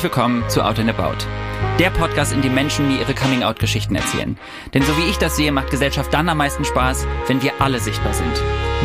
[0.00, 1.26] Herzlich willkommen zu Out and About.
[1.78, 4.38] Der Podcast, in dem Menschen mir ihre Coming-out-Geschichten erzählen.
[4.72, 7.80] Denn so wie ich das sehe, macht Gesellschaft dann am meisten Spaß, wenn wir alle
[7.80, 8.32] sichtbar sind.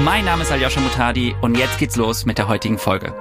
[0.03, 3.13] Mein Name ist Aljoscha Mutadi und jetzt geht's los mit der heutigen Folge.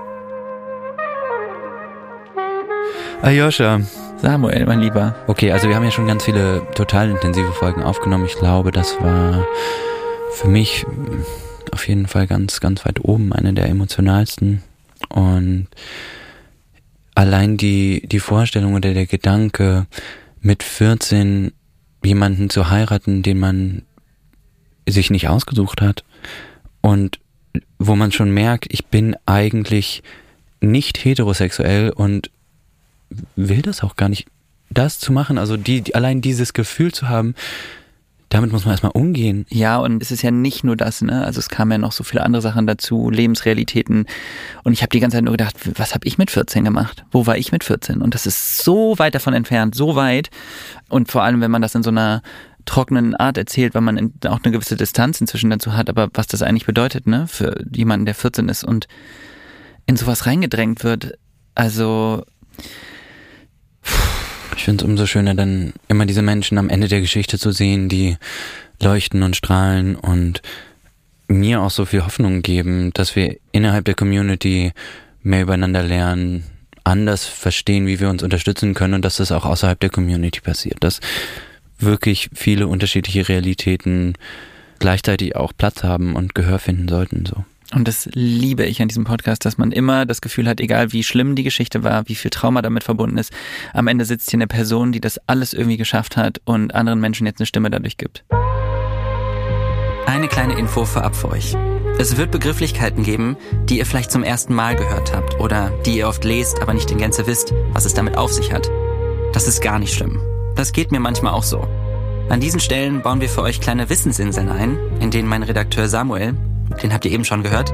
[3.22, 3.82] Aljoscha.
[4.20, 5.14] Samuel, mein Lieber.
[5.28, 8.24] Okay, also wir haben ja schon ganz viele total intensive Folgen aufgenommen.
[8.24, 9.46] Ich glaube, das war
[10.32, 10.84] für mich
[11.70, 14.64] auf jeden Fall ganz, ganz weit oben eine der emotionalsten.
[15.10, 15.68] Und
[17.14, 19.86] allein die, die Vorstellung oder der Gedanke,
[20.40, 21.52] mit 14
[22.04, 23.82] jemanden zu heiraten, den man
[24.86, 26.04] sich nicht ausgesucht hat
[26.82, 27.18] und
[27.78, 30.02] wo man schon merkt, ich bin eigentlich
[30.60, 32.30] nicht heterosexuell und
[33.36, 34.26] will das auch gar nicht,
[34.70, 37.34] das zu machen, also die, allein dieses Gefühl zu haben,
[38.34, 39.46] damit muss man erstmal umgehen.
[39.48, 41.24] Ja, und es ist ja nicht nur das, ne?
[41.24, 44.06] Also es kamen ja noch so viele andere Sachen dazu, Lebensrealitäten.
[44.64, 47.04] Und ich habe die ganze Zeit nur gedacht, was habe ich mit 14 gemacht?
[47.12, 48.02] Wo war ich mit 14?
[48.02, 50.30] Und das ist so weit davon entfernt, so weit.
[50.88, 52.22] Und vor allem, wenn man das in so einer
[52.64, 56.42] trockenen Art erzählt, weil man auch eine gewisse Distanz inzwischen dazu hat, aber was das
[56.42, 58.88] eigentlich bedeutet, ne, für jemanden, der 14 ist und
[59.86, 61.18] in sowas reingedrängt wird.
[61.54, 62.24] Also
[64.56, 67.88] ich finde es umso schöner, dann immer diese Menschen am Ende der Geschichte zu sehen,
[67.88, 68.16] die
[68.80, 70.42] leuchten und strahlen und
[71.28, 74.72] mir auch so viel Hoffnung geben, dass wir innerhalb der Community
[75.22, 76.44] mehr übereinander lernen,
[76.84, 80.76] anders verstehen, wie wir uns unterstützen können und dass das auch außerhalb der Community passiert,
[80.80, 81.00] dass
[81.78, 84.14] wirklich viele unterschiedliche Realitäten
[84.78, 87.44] gleichzeitig auch Platz haben und Gehör finden sollten, so.
[87.72, 91.02] Und das liebe ich an diesem Podcast, dass man immer das Gefühl hat, egal wie
[91.02, 93.32] schlimm die Geschichte war, wie viel Trauma damit verbunden ist,
[93.72, 97.26] am Ende sitzt hier eine Person, die das alles irgendwie geschafft hat und anderen Menschen
[97.26, 98.24] jetzt eine Stimme dadurch gibt.
[100.06, 101.56] Eine kleine Info vorab für euch.
[101.98, 103.36] Es wird Begrifflichkeiten geben,
[103.68, 106.90] die ihr vielleicht zum ersten Mal gehört habt oder die ihr oft lest, aber nicht
[106.90, 108.70] in Gänze wisst, was es damit auf sich hat.
[109.32, 110.20] Das ist gar nicht schlimm.
[110.54, 111.66] Das geht mir manchmal auch so.
[112.28, 116.34] An diesen Stellen bauen wir für euch kleine Wissensinseln ein, in denen mein Redakteur Samuel
[116.82, 117.72] den habt ihr eben schon gehört,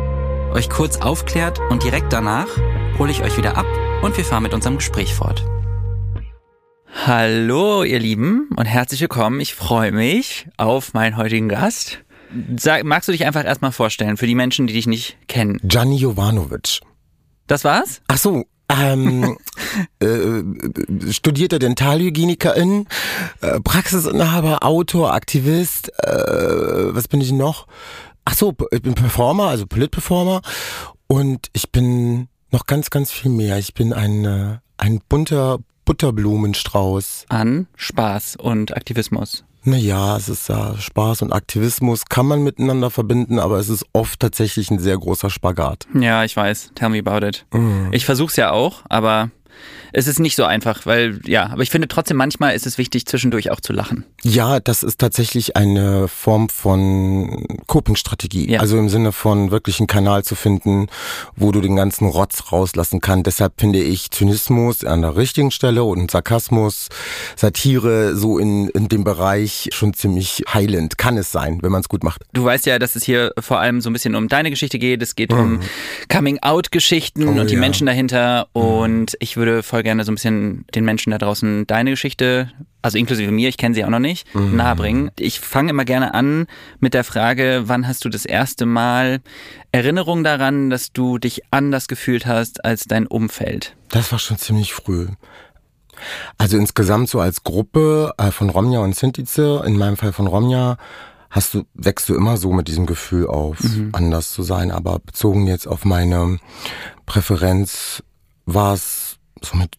[0.52, 2.48] euch kurz aufklärt und direkt danach
[2.98, 3.66] hole ich euch wieder ab
[4.02, 5.44] und wir fahren mit unserem Gespräch fort.
[7.06, 9.40] Hallo, ihr Lieben, und herzlich willkommen.
[9.40, 12.00] Ich freue mich auf meinen heutigen Gast.
[12.56, 15.58] Sag, magst du dich einfach erstmal vorstellen für die Menschen, die dich nicht kennen?
[15.62, 16.80] Gianni Jovanovic.
[17.46, 18.02] Das war's?
[18.08, 19.36] Ach so, ähm,
[20.00, 22.86] äh, studierte Dentalhygienikerin,
[23.40, 27.66] äh, Praxisinhaber, Autor, Aktivist, äh, was bin ich noch?
[28.24, 30.42] Ach so, ich bin Performer, also Politperformer
[31.06, 33.58] und ich bin noch ganz, ganz viel mehr.
[33.58, 37.26] Ich bin ein, äh, ein bunter Butterblumenstrauß.
[37.28, 39.44] An Spaß und Aktivismus.
[39.62, 44.20] Naja, es ist ja Spaß und Aktivismus kann man miteinander verbinden, aber es ist oft
[44.20, 45.86] tatsächlich ein sehr großer Spagat.
[45.94, 46.72] Ja, ich weiß.
[46.74, 47.44] Tell me about it.
[47.52, 47.92] Mm.
[47.92, 49.30] Ich versuch's ja auch, aber
[49.92, 53.06] es ist nicht so einfach, weil ja, aber ich finde trotzdem manchmal ist es wichtig,
[53.06, 54.04] zwischendurch auch zu lachen.
[54.22, 58.50] Ja, das ist tatsächlich eine Form von Coping-Strategie.
[58.50, 58.60] Ja.
[58.60, 60.88] Also im Sinne von wirklich einen Kanal zu finden,
[61.36, 63.26] wo du den ganzen Rotz rauslassen kannst.
[63.26, 66.88] Deshalb finde ich Zynismus an der richtigen Stelle und Sarkasmus,
[67.36, 70.98] Satire so in, in dem Bereich schon ziemlich heilend.
[70.98, 72.22] Kann es sein, wenn man es gut macht.
[72.32, 75.02] Du weißt ja, dass es hier vor allem so ein bisschen um deine Geschichte geht.
[75.02, 75.38] Es geht mhm.
[75.38, 75.60] um
[76.08, 77.60] Coming-out-Geschichten oh, und die ja.
[77.60, 78.48] Menschen dahinter.
[78.52, 82.50] Und ich würde voll gerne so ein bisschen den Menschen da draußen deine Geschichte,
[82.82, 84.56] also inklusive mir, ich kenne sie auch noch nicht, mhm.
[84.56, 85.10] nahebringen.
[85.18, 86.46] Ich fange immer gerne an
[86.78, 89.20] mit der Frage, wann hast du das erste Mal
[89.72, 93.76] Erinnerung daran, dass du dich anders gefühlt hast als dein Umfeld?
[93.88, 95.08] Das war schon ziemlich früh.
[96.38, 100.76] Also insgesamt so als Gruppe äh, von Romja und Sintize, in meinem Fall von Romja,
[101.30, 103.90] hast du, wächst du immer so mit diesem Gefühl auf, mhm.
[103.92, 104.70] anders zu sein.
[104.70, 106.38] Aber bezogen jetzt auf meine
[107.06, 108.02] Präferenz
[108.46, 109.09] war es
[109.42, 109.76] so mit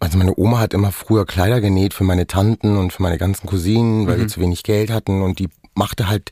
[0.00, 3.46] also meine Oma hat immer früher Kleider genäht für meine Tanten und für meine ganzen
[3.46, 4.20] Cousinen, weil mhm.
[4.22, 6.30] wir zu wenig Geld hatten und die machte halt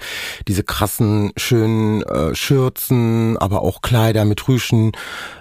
[0.49, 4.93] diese krassen, schönen äh, Schürzen, aber auch Kleider mit Rüschen,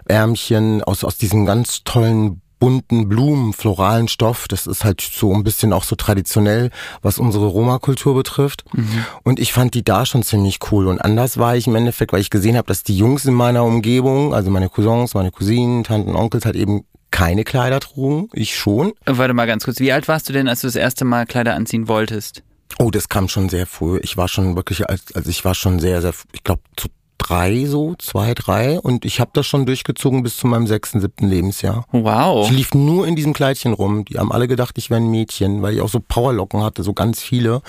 [0.06, 4.48] Ärmchen aus, aus diesem ganz tollen bunten Blumen, floralen Stoff.
[4.48, 6.69] Das ist halt so ein bisschen auch so traditionell,
[7.02, 8.66] was unsere Roma-Kultur betrifft.
[8.74, 9.06] Mhm.
[9.24, 10.88] Und ich fand die da schon ziemlich cool.
[10.88, 13.63] Und anders war ich im Endeffekt, weil ich gesehen habe, dass die Jungs in meiner
[13.63, 18.30] Umgebung, also meine Cousins, meine Cousinen, Tanten, Onkels halt eben keine Kleider trugen.
[18.34, 18.94] Ich schon.
[19.06, 19.80] Warte mal ganz kurz.
[19.80, 22.44] Wie alt warst du denn, als du das erste Mal Kleider anziehen wolltest?
[22.78, 24.00] Oh, das kam schon sehr früh.
[24.04, 27.66] Ich war schon wirklich, als, also ich war schon sehr, sehr, ich glaube zu drei
[27.66, 31.86] so, zwei, drei und ich habe das schon durchgezogen bis zu meinem sechsten, siebten Lebensjahr.
[31.92, 32.50] Wow.
[32.50, 34.06] Ich lief nur in diesem Kleidchen rum.
[34.06, 36.94] Die haben alle gedacht, ich wäre ein Mädchen, weil ich auch so Powerlocken hatte, so
[36.94, 37.62] ganz viele.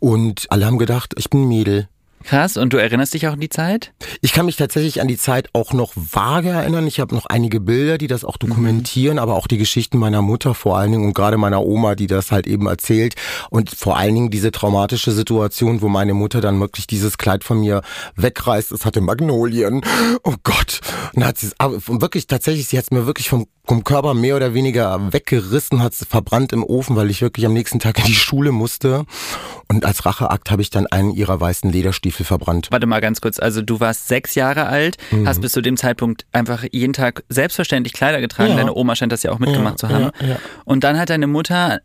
[0.00, 1.88] Und alle haben gedacht, ich bin ein Mädel.
[2.24, 3.92] Krass, und du erinnerst dich auch an die Zeit?
[4.20, 6.86] Ich kann mich tatsächlich an die Zeit auch noch vage erinnern.
[6.86, 9.22] Ich habe noch einige Bilder, die das auch dokumentieren, mhm.
[9.22, 12.30] aber auch die Geschichten meiner Mutter vor allen Dingen und gerade meiner Oma, die das
[12.30, 13.14] halt eben erzählt.
[13.50, 17.60] Und vor allen Dingen diese traumatische Situation, wo meine Mutter dann wirklich dieses Kleid von
[17.60, 17.82] mir
[18.16, 18.72] wegreißt.
[18.72, 19.80] Es hatte Magnolien.
[20.22, 20.80] Oh Gott.
[21.14, 24.54] Und hat sie wirklich tatsächlich, sie hat es mir wirklich vom, vom Körper mehr oder
[24.54, 28.14] weniger weggerissen, hat es verbrannt im Ofen, weil ich wirklich am nächsten Tag in die
[28.14, 29.04] Schule musste.
[29.68, 32.68] Und als Racheakt habe ich dann einen ihrer weißen Lederstiefel verbrannt.
[32.70, 33.38] Warte mal ganz kurz.
[33.38, 35.26] Also du warst sechs Jahre alt, mhm.
[35.26, 38.50] hast bis zu dem Zeitpunkt einfach jeden Tag selbstverständlich Kleider getragen.
[38.50, 38.56] Ja.
[38.56, 40.10] Deine Oma scheint das ja auch mitgemacht ja, zu haben.
[40.20, 41.80] Ja, Und dann hat deine Mutter,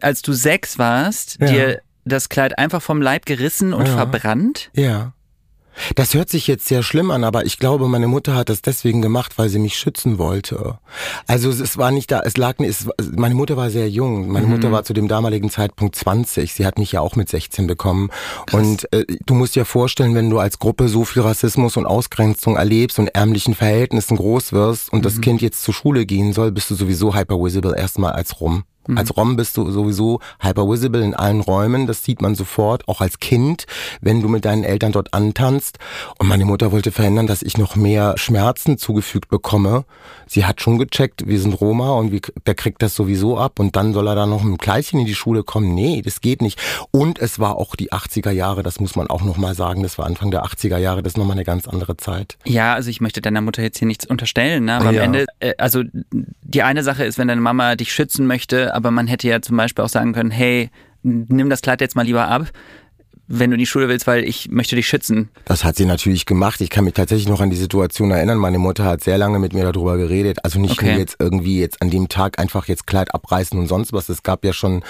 [0.00, 4.70] als du sechs warst, dir das Kleid einfach vom Leib gerissen und verbrannt?
[4.74, 5.12] Ja.
[5.94, 9.02] Das hört sich jetzt sehr schlimm an, aber ich glaube, meine Mutter hat das deswegen
[9.02, 10.78] gemacht, weil sie mich schützen wollte.
[11.26, 12.86] Also es war nicht da, es lag nicht,
[13.16, 14.28] meine Mutter war sehr jung.
[14.28, 14.52] Meine mhm.
[14.52, 16.52] Mutter war zu dem damaligen Zeitpunkt 20.
[16.52, 18.10] Sie hat mich ja auch mit 16 bekommen.
[18.46, 18.60] Krass.
[18.60, 22.56] Und äh, du musst dir vorstellen, wenn du als Gruppe so viel Rassismus und Ausgrenzung
[22.56, 25.02] erlebst und ärmlichen Verhältnissen groß wirst und mhm.
[25.02, 28.64] das Kind jetzt zur Schule gehen soll, bist du sowieso hypervisible erstmal als rum.
[28.88, 28.98] Mhm.
[28.98, 31.86] Als ROM bist du sowieso hypervisible in allen Räumen.
[31.86, 33.66] Das sieht man sofort, auch als Kind,
[34.00, 35.78] wenn du mit deinen Eltern dort antanzt.
[36.18, 39.84] Und meine Mutter wollte verhindern, dass ich noch mehr Schmerzen zugefügt bekomme.
[40.26, 43.58] Sie hat schon gecheckt, wir sind Roma und wir, der kriegt das sowieso ab.
[43.58, 45.74] Und dann soll er da noch mit Kleidchen in die Schule kommen.
[45.74, 46.58] Nee, das geht nicht.
[46.90, 49.82] Und es war auch die 80er Jahre, das muss man auch nochmal sagen.
[49.82, 52.36] Das war Anfang der 80er Jahre, das ist nochmal eine ganz andere Zeit.
[52.44, 54.64] Ja, also ich möchte deiner Mutter jetzt hier nichts unterstellen.
[54.64, 54.74] Ne?
[54.74, 55.02] Aber ja.
[55.02, 55.82] am Ende, äh, also
[56.42, 59.56] die eine Sache ist, wenn deine Mama dich schützen möchte, aber man hätte ja zum
[59.56, 60.70] Beispiel auch sagen können, hey,
[61.02, 62.50] nimm das Kleid jetzt mal lieber ab
[63.26, 65.30] wenn du in die Schule willst, weil ich möchte dich schützen.
[65.46, 66.60] Das hat sie natürlich gemacht.
[66.60, 68.36] Ich kann mich tatsächlich noch an die Situation erinnern.
[68.36, 70.38] Meine Mutter hat sehr lange mit mir darüber geredet.
[70.44, 70.90] Also nicht okay.
[70.90, 74.10] nur jetzt irgendwie jetzt an dem Tag einfach jetzt Kleid abreißen und sonst was.
[74.10, 74.82] Es gab ja schon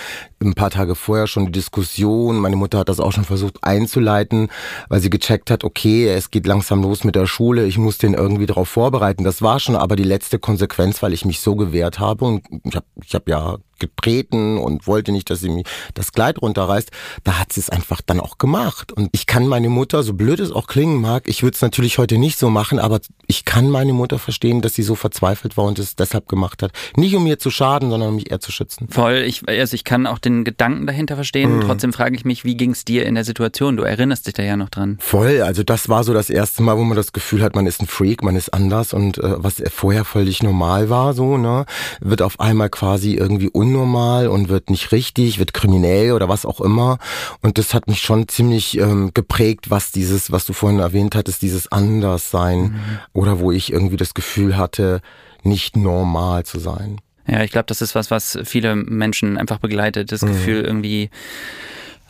[0.43, 2.41] ein paar Tage vorher schon die Diskussion.
[2.41, 4.49] Meine Mutter hat das auch schon versucht einzuleiten,
[4.89, 7.67] weil sie gecheckt hat, okay, es geht langsam los mit der Schule.
[7.67, 9.23] Ich muss den irgendwie darauf vorbereiten.
[9.23, 12.75] Das war schon aber die letzte Konsequenz, weil ich mich so gewehrt habe und ich
[12.75, 16.91] habe ich hab ja getreten und wollte nicht, dass sie mir das Kleid runterreißt.
[17.25, 18.93] Da hat sie es einfach dann auch gemacht.
[18.93, 21.99] Und ich kann meine Mutter, so blöd es auch klingen mag, ich würde es natürlich
[21.99, 25.65] heute nicht so machen, aber ich kann meine Mutter verstehen, dass sie so verzweifelt war
[25.65, 26.73] und es deshalb gemacht hat.
[26.97, 28.89] Nicht um mir zu schaden, sondern um mich eher zu schützen.
[28.89, 29.25] Voll.
[29.27, 31.57] Ich, also ich kann auch den Gedanken dahinter verstehen.
[31.57, 31.61] Mhm.
[31.63, 33.77] Trotzdem frage ich mich, wie ging es dir in der Situation?
[33.77, 34.99] Du erinnerst dich da ja noch dran.
[35.01, 35.43] Voll.
[35.43, 37.87] Also das war so das erste Mal, wo man das Gefühl hat, man ist ein
[37.87, 41.67] Freak, man ist anders und äh, was vorher völlig normal war, so, ne,
[42.01, 46.61] wird auf einmal quasi irgendwie unnormal und wird nicht richtig, wird kriminell oder was auch
[46.61, 46.99] immer.
[47.43, 51.43] Und das hat mich schon ziemlich ähm, geprägt, was dieses, was du vorhin erwähnt hattest,
[51.43, 52.99] dieses Anderssein mhm.
[53.13, 55.01] oder wo ich irgendwie das Gefühl hatte,
[55.43, 57.01] nicht normal zu sein.
[57.27, 60.29] Ja, ich glaube, das ist was, was viele Menschen einfach begleitet, das mhm.
[60.29, 61.11] Gefühl irgendwie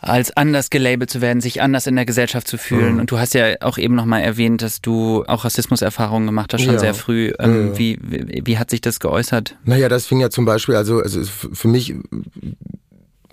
[0.05, 2.93] als anders gelabelt zu werden, sich anders in der Gesellschaft zu fühlen.
[2.93, 2.99] Mhm.
[3.01, 6.73] Und du hast ja auch eben nochmal erwähnt, dass du auch Rassismuserfahrungen gemacht hast, schon
[6.73, 6.79] ja.
[6.79, 7.33] sehr früh.
[7.39, 7.77] Ähm, ja.
[7.79, 9.57] wie, wie, wie hat sich das geäußert?
[9.65, 11.95] Naja, das fing ja zum Beispiel, also, also für mich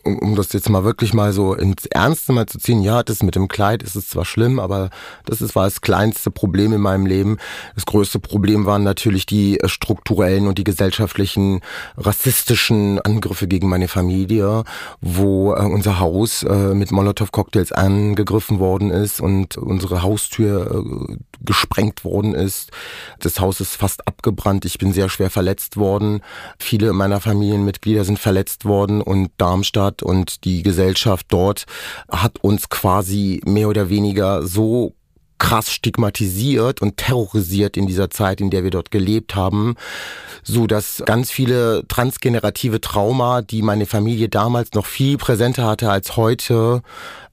[0.05, 3.23] um, um das jetzt mal wirklich mal so ins Ernste mal zu ziehen, ja, das
[3.23, 4.91] mit dem Kleid ist es zwar schlimm, aber
[5.25, 7.39] das ist, war das kleinste Problem in meinem Leben.
[7.75, 11.61] Das größte Problem waren natürlich die äh, strukturellen und die gesellschaftlichen
[11.97, 14.65] rassistischen Angriffe gegen meine Familie,
[15.01, 22.05] wo äh, unser Haus äh, mit Molotow-Cocktails angegriffen worden ist und unsere Haustür äh, gesprengt
[22.05, 22.71] worden ist.
[23.21, 24.65] Das Haus ist fast abgebrannt.
[24.65, 26.21] Ich bin sehr schwer verletzt worden.
[26.59, 31.65] Viele meiner Familienmitglieder sind verletzt worden und Darmstadt hat und die Gesellschaft dort
[32.11, 34.94] hat uns quasi mehr oder weniger so
[35.39, 39.75] krass stigmatisiert und terrorisiert in dieser Zeit, in der wir dort gelebt haben,
[40.44, 46.17] so dass ganz viele transgenerative Trauma, die meine Familie damals noch viel präsenter hatte als
[46.17, 46.82] heute,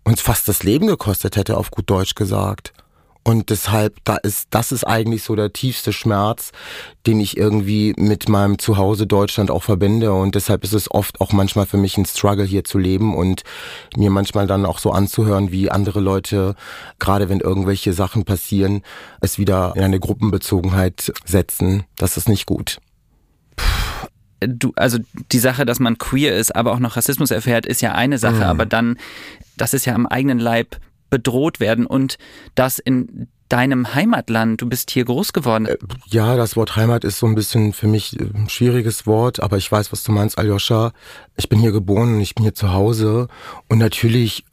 [0.03, 2.73] uns fast das Leben gekostet hätte, auf gut Deutsch gesagt.
[3.23, 6.51] Und deshalb, da ist, das ist eigentlich so der tiefste Schmerz,
[7.05, 10.13] den ich irgendwie mit meinem Zuhause Deutschland auch verbinde.
[10.13, 13.43] Und deshalb ist es oft auch manchmal für mich ein Struggle hier zu leben und
[13.95, 16.55] mir manchmal dann auch so anzuhören, wie andere Leute,
[16.97, 18.81] gerade wenn irgendwelche Sachen passieren,
[19.21, 21.83] es wieder in eine Gruppenbezogenheit setzen.
[21.97, 22.79] Das ist nicht gut
[24.39, 24.99] du, also
[25.31, 28.35] die Sache, dass man queer ist, aber auch noch Rassismus erfährt, ist ja eine Sache,
[28.35, 28.43] mhm.
[28.43, 28.97] aber dann,
[29.57, 30.77] das ist ja am eigenen Leib
[31.09, 32.17] bedroht werden und
[32.55, 34.61] das in deinem Heimatland.
[34.61, 35.65] Du bist hier groß geworden.
[35.65, 39.57] Äh, ja, das Wort Heimat ist so ein bisschen für mich ein schwieriges Wort, aber
[39.57, 40.93] ich weiß, was du meinst, Aljoscha.
[41.35, 43.27] Ich bin hier geboren und ich bin hier zu Hause
[43.67, 44.45] und natürlich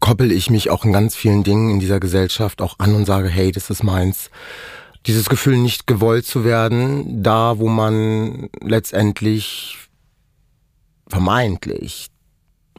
[0.00, 3.28] koppel ich mich auch in ganz vielen Dingen in dieser Gesellschaft auch an und sage,
[3.28, 4.30] hey, das ist meins.
[5.06, 9.78] Dieses Gefühl, nicht gewollt zu werden, da wo man letztendlich
[11.08, 12.08] vermeintlich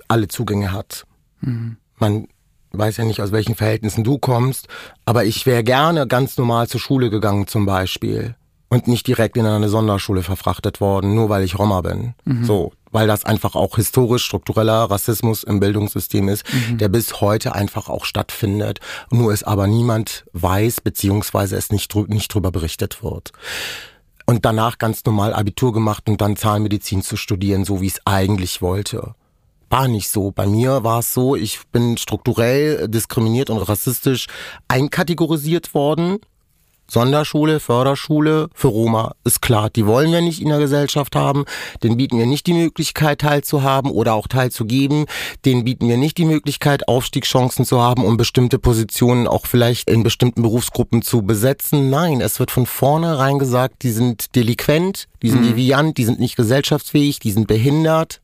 [0.08, 1.06] alle Zugänge hat.
[1.42, 1.78] Mhm.
[1.98, 2.28] Man
[2.74, 4.68] weiß ja nicht, aus welchen Verhältnissen du kommst,
[5.06, 8.36] aber ich wäre gerne ganz normal zur Schule gegangen zum Beispiel
[8.70, 12.14] und nicht direkt in eine Sonderschule verfrachtet worden, nur weil ich Roma bin.
[12.24, 12.46] Mhm.
[12.46, 16.78] So, weil das einfach auch historisch struktureller Rassismus im Bildungssystem ist, mhm.
[16.78, 22.34] der bis heute einfach auch stattfindet, nur es aber niemand weiß, beziehungsweise es nicht, nicht
[22.34, 23.34] drüber berichtet wird.
[24.26, 28.62] Und danach ganz normal Abitur gemacht und dann Zahnmedizin zu studieren, so wie es eigentlich
[28.62, 29.16] wollte
[29.72, 30.32] war nicht so.
[30.32, 34.28] Bei mir war es so, ich bin strukturell diskriminiert und rassistisch
[34.68, 36.20] einkategorisiert worden.
[36.90, 41.46] Sonderschule, Förderschule für Roma ist klar, die wollen wir nicht in der Gesellschaft haben,
[41.84, 45.06] den bieten wir nicht die Möglichkeit teilzuhaben oder auch teilzugeben,
[45.46, 50.04] den bieten wir nicht die Möglichkeit Aufstiegschancen zu haben, um bestimmte Positionen auch vielleicht in
[50.04, 51.90] bestimmten Berufsgruppen zu besetzen.
[51.90, 55.48] Nein, es wird von vornherein gesagt, die sind delinquent, die sind mhm.
[55.48, 58.20] deviant, die sind nicht gesellschaftsfähig, die sind behindert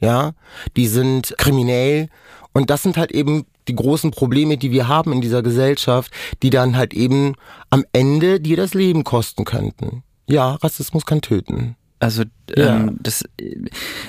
[0.00, 0.32] ja,
[0.76, 2.08] die sind kriminell
[2.52, 6.50] und das sind halt eben die großen Probleme, die wir haben in dieser Gesellschaft, die
[6.50, 7.34] dann halt eben
[7.70, 10.02] am Ende dir das Leben kosten könnten.
[10.26, 11.76] Ja, Rassismus kann töten.
[12.00, 12.24] Also
[12.56, 12.76] ja.
[12.76, 13.24] ähm, das,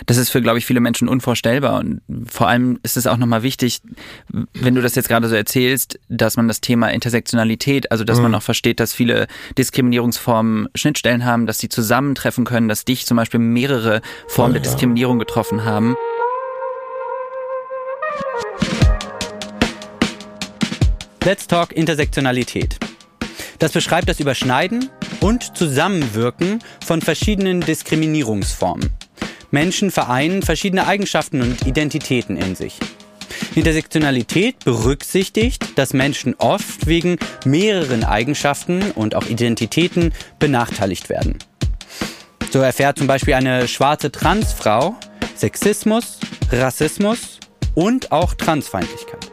[0.05, 1.79] das ist für, glaube ich, viele Menschen unvorstellbar.
[1.79, 3.81] Und vor allem ist es auch nochmal wichtig,
[4.53, 8.23] wenn du das jetzt gerade so erzählst, dass man das Thema Intersektionalität, also dass mhm.
[8.23, 13.17] man auch versteht, dass viele Diskriminierungsformen Schnittstellen haben, dass sie zusammentreffen können, dass dich zum
[13.17, 15.97] Beispiel mehrere Formen oh, der Diskriminierung getroffen haben.
[21.25, 22.79] Let's Talk Intersektionalität.
[23.61, 24.89] Das beschreibt das Überschneiden
[25.19, 28.89] und Zusammenwirken von verschiedenen Diskriminierungsformen.
[29.51, 32.79] Menschen vereinen verschiedene Eigenschaften und Identitäten in sich.
[33.53, 41.37] Intersektionalität berücksichtigt, dass Menschen oft wegen mehreren Eigenschaften und auch Identitäten benachteiligt werden.
[42.49, 44.95] So erfährt zum Beispiel eine schwarze Transfrau
[45.35, 46.17] Sexismus,
[46.51, 47.39] Rassismus
[47.75, 49.30] und auch Transfeindlichkeit.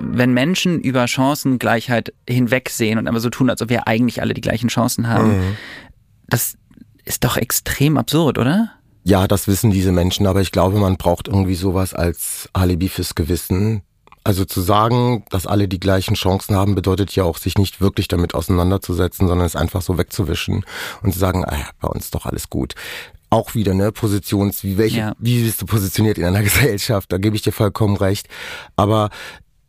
[0.00, 4.40] Wenn Menschen über Chancengleichheit hinwegsehen und aber so tun, als ob wir eigentlich alle die
[4.40, 5.56] gleichen Chancen haben, mhm.
[6.28, 6.56] das
[7.04, 8.72] ist doch extrem absurd, oder?
[9.04, 13.14] Ja, das wissen diese Menschen, aber ich glaube, man braucht irgendwie sowas als Alibi fürs
[13.14, 13.82] Gewissen.
[14.22, 18.06] Also zu sagen, dass alle die gleichen Chancen haben, bedeutet ja auch, sich nicht wirklich
[18.06, 20.64] damit auseinanderzusetzen, sondern es einfach so wegzuwischen
[21.02, 22.74] und zu sagen, ah, bei uns doch alles gut
[23.30, 25.14] auch wieder, ne, Positions, wie welche, ja.
[25.18, 28.28] wie bist du positioniert in einer Gesellschaft, da gebe ich dir vollkommen recht.
[28.76, 29.10] Aber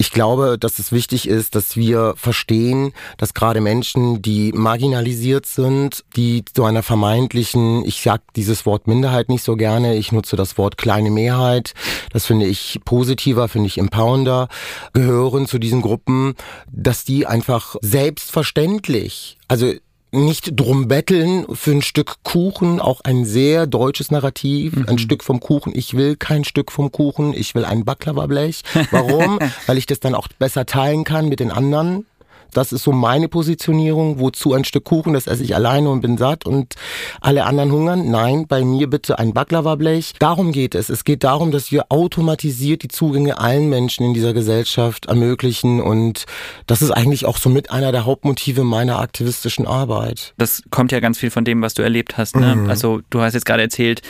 [0.02, 6.04] ich glaube, dass es wichtig ist, dass wir verstehen, dass gerade Menschen, die marginalisiert sind,
[6.16, 10.58] die zu einer vermeintlichen, ich sag dieses Wort Minderheit nicht so gerne, ich nutze das
[10.58, 11.76] Wort kleine Mehrheit,
[12.12, 14.48] das finde ich positiver, finde ich empowernder,
[14.94, 16.34] gehören zu diesen Gruppen,
[16.72, 19.72] dass die einfach selbstverständlich, also
[20.12, 24.86] nicht drum betteln für ein Stück Kuchen, auch ein sehr deutsches Narrativ, mhm.
[24.88, 25.72] ein Stück vom Kuchen.
[25.76, 28.64] Ich will kein Stück vom Kuchen, ich will ein Baklava-Blech.
[28.92, 29.40] Warum?
[29.68, 32.06] Weil ich das dann auch besser teilen kann mit den anderen.
[32.54, 34.20] Das ist so meine Positionierung.
[34.20, 36.76] Wozu ein Stück Kuchen, das esse ich alleine und bin satt und
[37.22, 38.10] alle anderen hungern?
[38.10, 40.14] Nein, bei mir bitte ein Baklava-Blech.
[40.20, 40.90] Darum geht es.
[40.90, 46.26] Es geht darum, dass wir automatisiert die Zugänge allen Menschen in dieser Gesellschaft ermöglichen und
[46.68, 50.34] das ist eigentlich auch so mit einer der Hauptmotive meiner aktivistischen Arbeit.
[50.38, 52.36] Das kommt ja ganz viel von dem, was du erlebt hast.
[52.36, 52.56] Ne?
[52.56, 52.70] Mhm.
[52.70, 54.02] Also du hast jetzt gerade erzählt,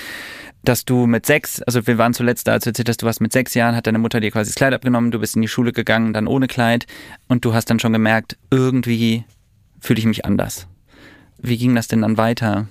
[0.63, 3.21] dass du mit sechs, also wir waren zuletzt da, als du erzählt hast, du warst
[3.21, 5.47] mit sechs Jahren, hat deine Mutter dir quasi das Kleid abgenommen, du bist in die
[5.47, 6.85] Schule gegangen, dann ohne Kleid
[7.27, 9.25] und du hast dann schon gemerkt, irgendwie
[9.79, 10.67] fühle ich mich anders.
[11.39, 12.67] Wie ging das denn dann weiter?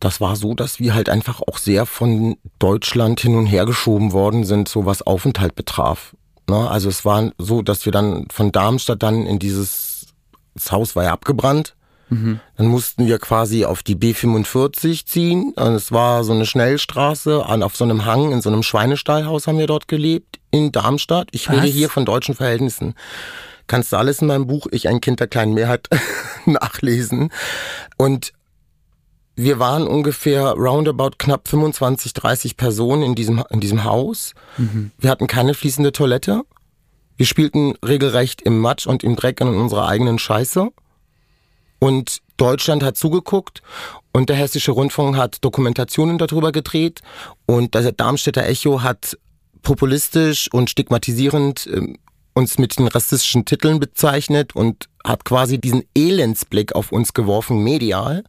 [0.00, 4.12] Das war so, dass wir halt einfach auch sehr von Deutschland hin und her geschoben
[4.12, 6.14] worden sind, so was Aufenthalt betraf.
[6.48, 6.68] Ne?
[6.70, 10.06] Also es war so, dass wir dann von Darmstadt dann in dieses,
[10.54, 11.76] das Haus war ja abgebrannt,
[12.08, 12.40] Mhm.
[12.56, 15.54] Dann mussten wir quasi auf die B45 ziehen.
[15.56, 19.58] Es war so eine Schnellstraße an, auf so einem Hang, in so einem Schweinestallhaus haben
[19.58, 21.28] wir dort gelebt, in Darmstadt.
[21.32, 22.94] Ich rede hier von deutschen Verhältnissen.
[23.66, 25.88] Kannst du alles in meinem Buch Ich ein Kind der kleinen Mehrheit
[26.46, 27.30] nachlesen.
[27.96, 28.32] Und
[29.34, 34.32] wir waren ungefähr roundabout knapp 25, 30 Personen in diesem, in diesem Haus.
[34.56, 34.92] Mhm.
[34.98, 36.42] Wir hatten keine fließende Toilette.
[37.16, 40.70] Wir spielten regelrecht im Matsch und im Dreck in unserer eigenen Scheiße.
[41.78, 43.62] Und Deutschland hat zugeguckt
[44.12, 47.00] und der Hessische Rundfunk hat Dokumentationen darüber gedreht
[47.46, 49.18] und das Darmstädter Echo hat
[49.62, 51.94] populistisch und stigmatisierend äh,
[52.34, 58.24] uns mit den rassistischen Titeln bezeichnet und hat quasi diesen Elendsblick auf uns geworfen, medial.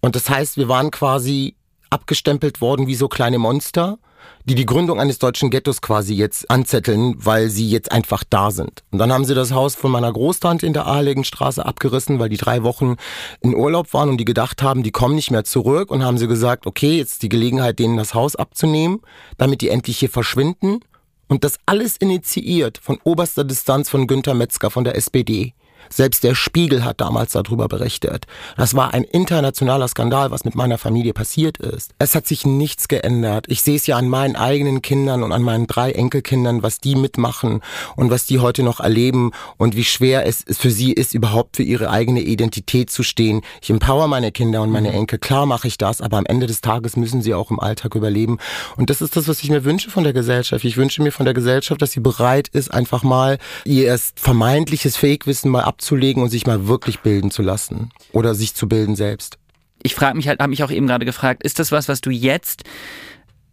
[0.00, 1.56] Und das heißt, wir waren quasi
[1.90, 3.98] abgestempelt worden wie so kleine Monster,
[4.44, 8.82] die die Gründung eines deutschen Ghettos quasi jetzt anzetteln, weil sie jetzt einfach da sind.
[8.90, 12.36] Und dann haben sie das Haus von meiner Großtante in der Ahlegenstraße abgerissen, weil die
[12.36, 12.96] drei Wochen
[13.40, 16.26] in Urlaub waren und die gedacht haben, die kommen nicht mehr zurück und haben sie
[16.26, 19.00] gesagt, okay, jetzt die Gelegenheit, denen das Haus abzunehmen,
[19.38, 20.80] damit die endlich hier verschwinden.
[21.28, 25.54] Und das alles initiiert von oberster Distanz von Günter Metzger von der SPD.
[25.92, 28.26] Selbst der Spiegel hat damals darüber berichtet.
[28.56, 31.92] Das war ein internationaler Skandal, was mit meiner Familie passiert ist.
[31.98, 33.44] Es hat sich nichts geändert.
[33.48, 36.96] Ich sehe es ja an meinen eigenen Kindern und an meinen drei Enkelkindern, was die
[36.96, 37.60] mitmachen
[37.94, 41.62] und was die heute noch erleben und wie schwer es für sie ist, überhaupt für
[41.62, 43.42] ihre eigene Identität zu stehen.
[43.60, 44.96] Ich empower meine Kinder und meine mhm.
[44.96, 45.18] Enkel.
[45.18, 48.38] Klar mache ich das, aber am Ende des Tages müssen sie auch im Alltag überleben.
[48.78, 50.64] Und das ist das, was ich mir wünsche von der Gesellschaft.
[50.64, 54.96] Ich wünsche mir von der Gesellschaft, dass sie bereit ist, einfach mal ihr erst vermeintliches
[54.96, 58.94] Fake-Wissen mal abzuhalten abzulegen und sich mal wirklich bilden zu lassen oder sich zu bilden
[58.94, 59.38] selbst.
[59.82, 62.10] Ich frage mich halt, habe mich auch eben gerade gefragt, ist das was, was du
[62.10, 62.62] jetzt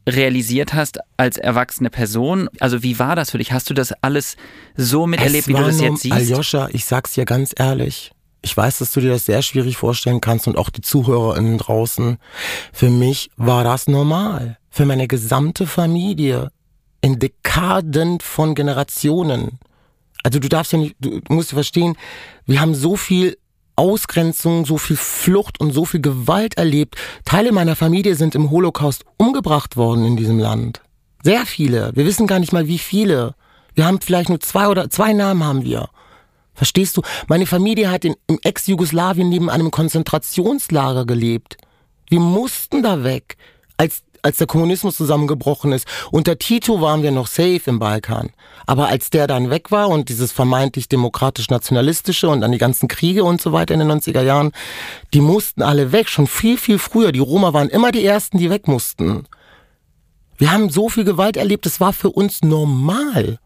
[0.08, 2.48] realisiert hast als erwachsene Person?
[2.60, 3.52] Also wie war das für dich?
[3.52, 4.38] Hast du das alles
[4.78, 6.14] so miterlebt, wie du das jetzt siehst?
[6.14, 8.12] Aljoscha, ich sag's dir ganz ehrlich.
[8.42, 12.18] Ich weiß, dass du dir das sehr schwierig vorstellen kannst und auch die ZuhörerInnen draußen.
[12.72, 14.58] Für mich war das normal.
[14.70, 16.52] Für meine gesamte Familie.
[17.02, 19.60] In Dekaden von Generationen.
[20.24, 21.96] Also du darfst ja nicht, du musst verstehen,
[22.46, 23.38] wir haben so viel
[23.76, 26.96] Ausgrenzung, so viel Flucht und so viel Gewalt erlebt.
[27.24, 30.82] Teile meiner Familie sind im Holocaust umgebracht worden in diesem Land.
[31.24, 31.92] Sehr viele.
[31.96, 33.36] Wir wissen gar nicht mal, wie viele.
[33.76, 35.90] Wir haben vielleicht nur zwei oder zwei Namen haben wir.
[36.54, 37.02] Verstehst du?
[37.30, 41.56] Meine Familie hat in, im Ex-Jugoslawien neben einem Konzentrationslager gelebt.
[42.10, 43.38] Wir mussten da weg.
[43.78, 45.88] Als als der Kommunismus zusammengebrochen ist.
[46.12, 48.32] Unter Tito waren wir noch safe im Balkan.
[48.66, 53.24] Aber als der dann weg war und dieses vermeintlich demokratisch-nationalistische und dann die ganzen Kriege
[53.24, 54.52] und so weiter in den 90er Jahren,
[55.14, 57.12] die mussten alle weg, schon viel, viel früher.
[57.12, 59.26] Die Roma waren immer die Ersten, die weg mussten.
[60.38, 63.40] Wir haben so viel Gewalt erlebt, es war für uns normal.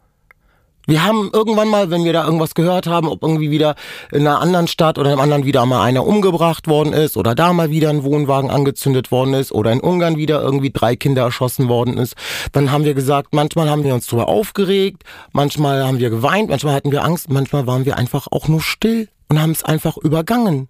[0.85, 3.75] Wir haben irgendwann mal, wenn wir da irgendwas gehört haben, ob irgendwie wieder
[4.11, 7.53] in einer anderen Stadt oder im anderen wieder mal einer umgebracht worden ist oder da
[7.53, 11.69] mal wieder ein Wohnwagen angezündet worden ist oder in Ungarn wieder irgendwie drei Kinder erschossen
[11.69, 12.15] worden ist,
[12.51, 16.73] dann haben wir gesagt, manchmal haben wir uns darüber aufgeregt, manchmal haben wir geweint, manchmal
[16.73, 20.67] hatten wir Angst, manchmal waren wir einfach auch nur still und haben es einfach übergangen.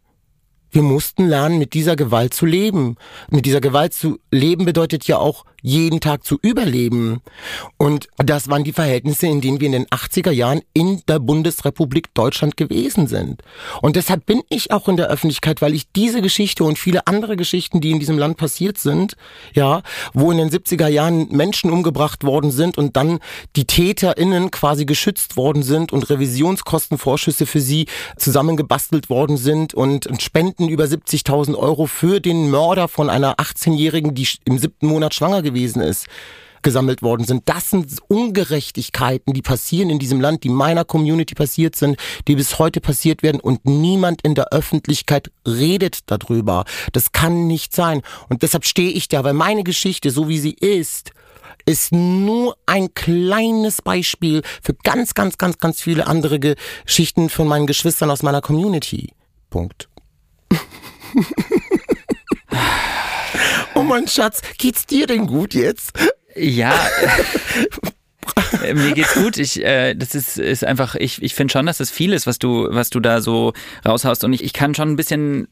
[0.69, 2.95] Wir mussten lernen, mit dieser Gewalt zu leben.
[3.29, 7.21] Mit dieser Gewalt zu leben bedeutet ja auch jeden Tag zu überleben.
[7.77, 12.13] Und das waren die Verhältnisse, in denen wir in den 80er Jahren in der Bundesrepublik
[12.13, 13.41] Deutschland gewesen sind.
[13.81, 17.37] Und deshalb bin ich auch in der Öffentlichkeit, weil ich diese Geschichte und viele andere
[17.37, 19.15] Geschichten, die in diesem Land passiert sind,
[19.53, 19.81] ja,
[20.13, 23.19] wo in den 70er Jahren Menschen umgebracht worden sind und dann
[23.55, 30.67] die TäterInnen quasi geschützt worden sind und Revisionskostenvorschüsse für sie zusammengebastelt worden sind und Spenden
[30.67, 35.52] über 70.000 Euro für den Mörder von einer 18-Jährigen, die im siebten Monat schwanger gewesen
[35.53, 36.07] gewesen ist,
[36.61, 37.43] gesammelt worden sind.
[37.45, 42.57] Das sind Ungerechtigkeiten, die passieren in diesem Land, die meiner Community passiert sind, die bis
[42.57, 46.63] heute passiert werden und niemand in der Öffentlichkeit redet darüber.
[46.93, 48.01] Das kann nicht sein.
[48.29, 51.11] Und deshalb stehe ich da, weil meine Geschichte, so wie sie ist,
[51.65, 57.67] ist nur ein kleines Beispiel für ganz, ganz, ganz, ganz viele andere Geschichten von meinen
[57.67, 59.13] Geschwistern aus meiner Community.
[59.49, 59.87] Punkt.
[63.83, 65.91] Oh mein Schatz, geht's dir denn gut jetzt?
[66.37, 66.73] Ja.
[68.73, 69.37] Mir geht's gut.
[69.37, 72.39] Ich, äh, das ist, ist einfach, ich, ich finde schon, dass das viel ist, was
[72.39, 73.51] du, was du da so
[73.85, 74.23] raushaust.
[74.23, 75.49] Und ich, ich kann schon ein bisschen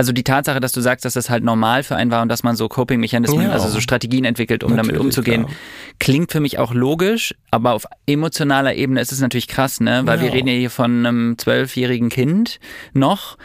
[0.00, 2.44] also die Tatsache, dass du sagst, dass das halt normal für einen war und dass
[2.44, 3.50] man so Coping-Mechanismen, ja.
[3.50, 5.56] also so Strategien entwickelt, um natürlich, damit umzugehen, klar.
[5.98, 10.02] klingt für mich auch logisch, aber auf emotionaler Ebene ist es natürlich krass, ne?
[10.04, 10.26] Weil ja.
[10.26, 12.60] wir reden ja hier von einem zwölfjährigen Kind
[12.92, 13.36] noch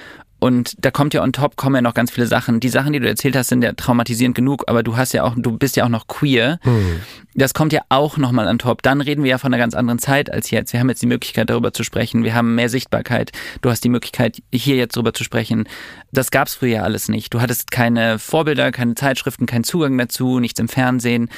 [0.44, 2.60] und da kommt ja on top, kommen ja noch ganz viele Sachen.
[2.60, 5.36] Die Sachen, die du erzählt hast, sind ja traumatisierend genug, aber du hast ja auch,
[5.38, 6.60] du bist ja auch noch queer.
[6.66, 7.00] Mhm.
[7.34, 8.82] Das kommt ja auch nochmal on top.
[8.82, 10.74] Dann reden wir ja von einer ganz anderen Zeit als jetzt.
[10.74, 12.26] Wir haben jetzt die Möglichkeit, darüber zu sprechen.
[12.26, 13.32] Wir haben mehr Sichtbarkeit.
[13.62, 15.64] Du hast die Möglichkeit, hier jetzt darüber zu sprechen.
[16.12, 17.34] Das gab's früher alles nicht.
[17.34, 21.30] Du hattest keine Vorbilder, keine Zeitschriften, keinen Zugang dazu, nichts im Fernsehen.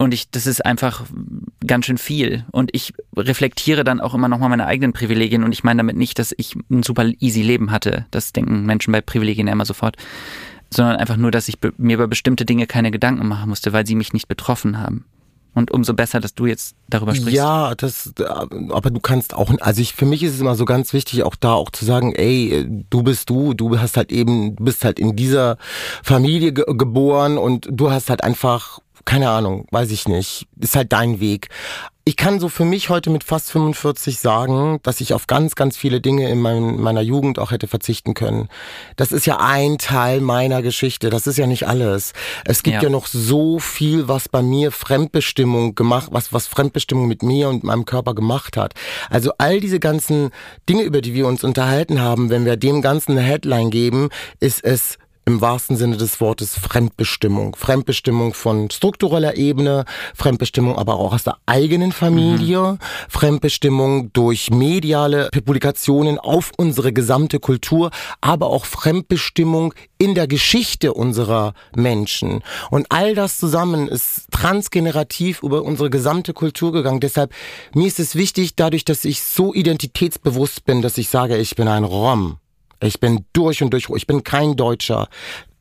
[0.00, 1.04] Und ich, das ist einfach
[1.66, 2.46] ganz schön viel.
[2.52, 5.44] Und ich reflektiere dann auch immer nochmal meine eigenen Privilegien.
[5.44, 8.06] Und ich meine damit nicht, dass ich ein super easy Leben hatte.
[8.10, 9.96] Das denken Menschen bei Privilegien ja immer sofort.
[10.72, 13.94] Sondern einfach nur, dass ich mir über bestimmte Dinge keine Gedanken machen musste, weil sie
[13.94, 15.04] mich nicht betroffen haben.
[15.52, 17.36] Und umso besser, dass du jetzt darüber sprichst.
[17.36, 18.14] Ja, das,
[18.70, 21.34] aber du kannst auch, also ich, für mich ist es immer so ganz wichtig, auch
[21.34, 25.14] da auch zu sagen, ey, du bist du, du hast halt eben, bist halt in
[25.14, 25.58] dieser
[26.02, 30.46] Familie ge geboren und du hast halt einfach keine Ahnung, weiß ich nicht.
[30.58, 31.48] Ist halt dein Weg.
[32.04, 35.76] Ich kann so für mich heute mit fast 45 sagen, dass ich auf ganz, ganz
[35.76, 38.48] viele Dinge in mein, meiner Jugend auch hätte verzichten können.
[38.96, 41.10] Das ist ja ein Teil meiner Geschichte.
[41.10, 42.12] Das ist ja nicht alles.
[42.44, 47.06] Es gibt ja, ja noch so viel, was bei mir Fremdbestimmung gemacht, was, was Fremdbestimmung
[47.06, 48.72] mit mir und meinem Körper gemacht hat.
[49.10, 50.30] Also all diese ganzen
[50.68, 54.08] Dinge, über die wir uns unterhalten haben, wenn wir dem Ganzen eine Headline geben,
[54.40, 57.54] ist es im wahrsten Sinne des Wortes Fremdbestimmung.
[57.54, 62.78] Fremdbestimmung von struktureller Ebene, Fremdbestimmung aber auch aus der eigenen Familie, mhm.
[63.08, 71.54] Fremdbestimmung durch mediale Publikationen auf unsere gesamte Kultur, aber auch Fremdbestimmung in der Geschichte unserer
[71.76, 72.42] Menschen.
[72.70, 77.00] Und all das zusammen ist transgenerativ über unsere gesamte Kultur gegangen.
[77.00, 77.32] Deshalb,
[77.74, 81.68] mir ist es wichtig, dadurch, dass ich so identitätsbewusst bin, dass ich sage, ich bin
[81.68, 82.39] ein Rom.
[82.82, 85.08] Ich bin durch und durch, ich bin kein Deutscher.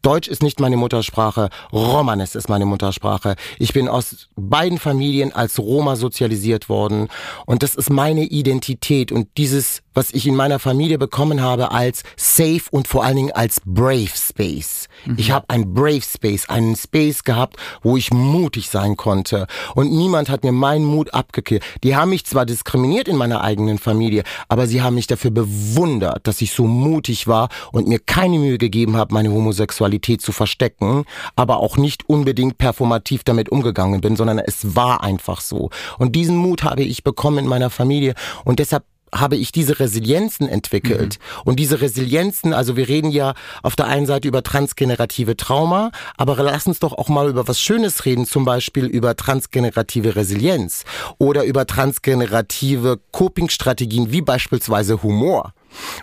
[0.01, 3.35] Deutsch ist nicht meine Muttersprache, Romanes ist meine Muttersprache.
[3.57, 7.09] Ich bin aus beiden Familien als Roma sozialisiert worden
[7.45, 12.03] und das ist meine Identität und dieses was ich in meiner Familie bekommen habe als
[12.15, 14.87] safe und vor allen Dingen als brave space.
[15.05, 15.15] Mhm.
[15.17, 20.29] Ich habe ein brave space, einen Space gehabt, wo ich mutig sein konnte und niemand
[20.29, 21.63] hat mir meinen Mut abgekehrt.
[21.83, 26.27] Die haben mich zwar diskriminiert in meiner eigenen Familie, aber sie haben mich dafür bewundert,
[26.27, 31.05] dass ich so mutig war und mir keine Mühe gegeben habe, meine Homosexualität zu verstecken,
[31.35, 35.69] aber auch nicht unbedingt performativ damit umgegangen bin, sondern es war einfach so.
[35.97, 38.13] Und diesen Mut habe ich bekommen in meiner Familie
[38.45, 38.83] und deshalb
[39.13, 41.19] habe ich diese Resilienzen entwickelt.
[41.19, 41.41] Mhm.
[41.45, 46.41] Und diese Resilienzen, also wir reden ja auf der einen Seite über transgenerative Trauma, aber
[46.41, 50.85] lass uns doch auch mal über was Schönes reden, zum Beispiel über transgenerative Resilienz
[51.17, 55.53] oder über transgenerative Coping-Strategien wie beispielsweise Humor.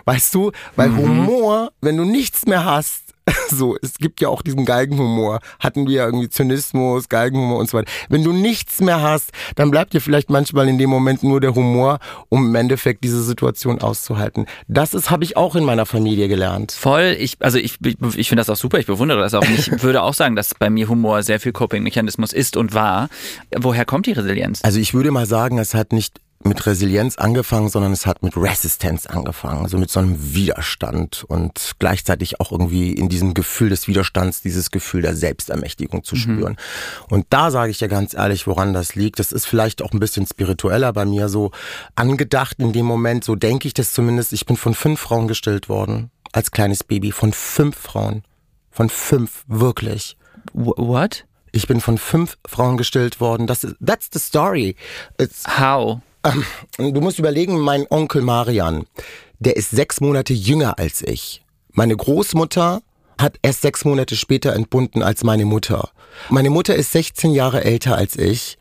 [0.05, 0.97] Weißt du, weil mhm.
[0.97, 3.06] Humor, wenn du nichts mehr hast,
[3.49, 5.39] so, es gibt ja auch diesen Galgenhumor.
[5.59, 7.91] Hatten wir ja irgendwie Zynismus, Galgenhumor und so weiter.
[8.09, 11.55] Wenn du nichts mehr hast, dann bleibt dir vielleicht manchmal in dem Moment nur der
[11.55, 14.45] Humor, um im Endeffekt diese Situation auszuhalten.
[14.67, 16.71] Das ist, habe ich auch in meiner Familie gelernt.
[16.71, 17.15] Voll.
[17.19, 18.79] Ich, also ich, ich finde das auch super.
[18.79, 19.43] Ich bewundere das auch.
[19.43, 23.09] Ich würde auch sagen, dass bei mir Humor sehr viel Coping-Mechanismus ist und war.
[23.55, 24.63] Woher kommt die Resilienz?
[24.63, 28.37] Also ich würde mal sagen, es hat nicht mit Resilienz angefangen, sondern es hat mit
[28.37, 33.87] Resistenz angefangen, also mit so einem Widerstand und gleichzeitig auch irgendwie in diesem Gefühl des
[33.87, 36.19] Widerstands dieses Gefühl der Selbstermächtigung zu mhm.
[36.19, 36.57] spüren.
[37.09, 39.19] Und da sage ich ja ganz ehrlich, woran das liegt.
[39.19, 41.51] Das ist vielleicht auch ein bisschen spiritueller bei mir so
[41.95, 44.33] angedacht in dem Moment, so denke ich das zumindest.
[44.33, 48.23] Ich bin von fünf Frauen gestillt worden, als kleines Baby, von fünf Frauen.
[48.69, 50.17] Von fünf, wirklich.
[50.53, 51.25] What?
[51.51, 53.47] Ich bin von fünf Frauen gestillt worden.
[53.47, 54.75] Das ist, that's the story.
[55.17, 56.01] It's, How?
[56.27, 58.85] Ähm, du musst überlegen, mein Onkel Marian,
[59.39, 61.43] der ist sechs Monate jünger als ich.
[61.71, 62.81] Meine Großmutter
[63.19, 65.89] hat erst sechs Monate später entbunden als meine Mutter.
[66.29, 68.57] Meine Mutter ist 16 Jahre älter als ich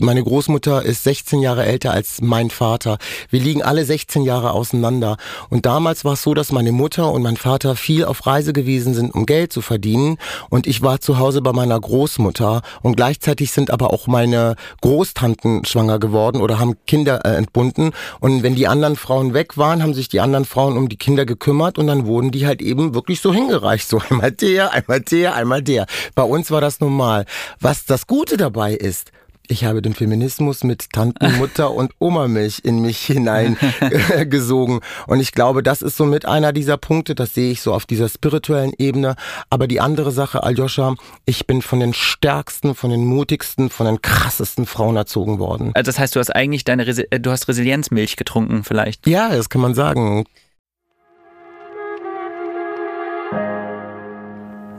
[0.00, 2.98] meine Großmutter ist 16 Jahre älter als mein Vater.
[3.30, 5.16] Wir liegen alle 16 Jahre auseinander.
[5.50, 8.94] Und damals war es so, dass meine Mutter und mein Vater viel auf Reise gewesen
[8.94, 10.18] sind, um Geld zu verdienen.
[10.50, 12.62] Und ich war zu Hause bei meiner Großmutter.
[12.80, 17.90] Und gleichzeitig sind aber auch meine Großtanten schwanger geworden oder haben Kinder äh, entbunden.
[18.20, 21.26] Und wenn die anderen Frauen weg waren, haben sich die anderen Frauen um die Kinder
[21.26, 21.76] gekümmert.
[21.76, 23.88] Und dann wurden die halt eben wirklich so hingereicht.
[23.88, 25.86] So einmal der, einmal der, einmal der.
[26.14, 27.24] Bei uns war das normal.
[27.58, 29.10] Was das Gute dabei ist,
[29.48, 34.80] ich habe den Feminismus mit Tanten, Mutter und Oma Milch in mich hineingesogen.
[35.06, 37.86] und ich glaube, das ist so mit einer dieser Punkte, das sehe ich so auf
[37.86, 39.16] dieser spirituellen Ebene.
[39.50, 44.02] Aber die andere Sache, Aljoscha, ich bin von den stärksten, von den mutigsten, von den
[44.02, 45.72] krassesten Frauen erzogen worden.
[45.74, 49.06] Also das heißt, du hast eigentlich deine, Resi äh, du hast Resilienzmilch getrunken vielleicht?
[49.06, 50.24] Ja, das kann man sagen.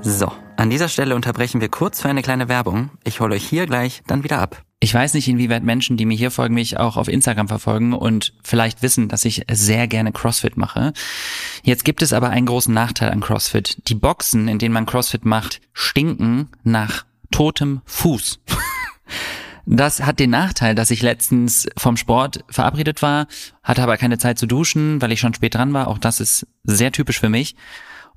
[0.02, 2.90] So, an dieser Stelle unterbrechen wir kurz für eine kleine Werbung.
[3.06, 4.62] Ich hole euch hier gleich dann wieder ab.
[4.82, 8.34] Ich weiß nicht, inwieweit Menschen, die mir hier folgen, mich auch auf Instagram verfolgen und
[8.44, 10.92] vielleicht wissen, dass ich sehr gerne CrossFit mache.
[11.64, 13.88] Jetzt gibt es aber einen großen Nachteil an CrossFit.
[13.88, 18.42] Die Boxen, in denen man CrossFit macht, stinken nach totem Fuß.
[19.72, 23.28] Das hat den Nachteil, dass ich letztens vom Sport verabredet war,
[23.62, 25.90] hatte aber keine Zeit zu duschen, weil ich schon spät dran war.
[25.90, 27.56] Auch das ist sehr typisch für mich.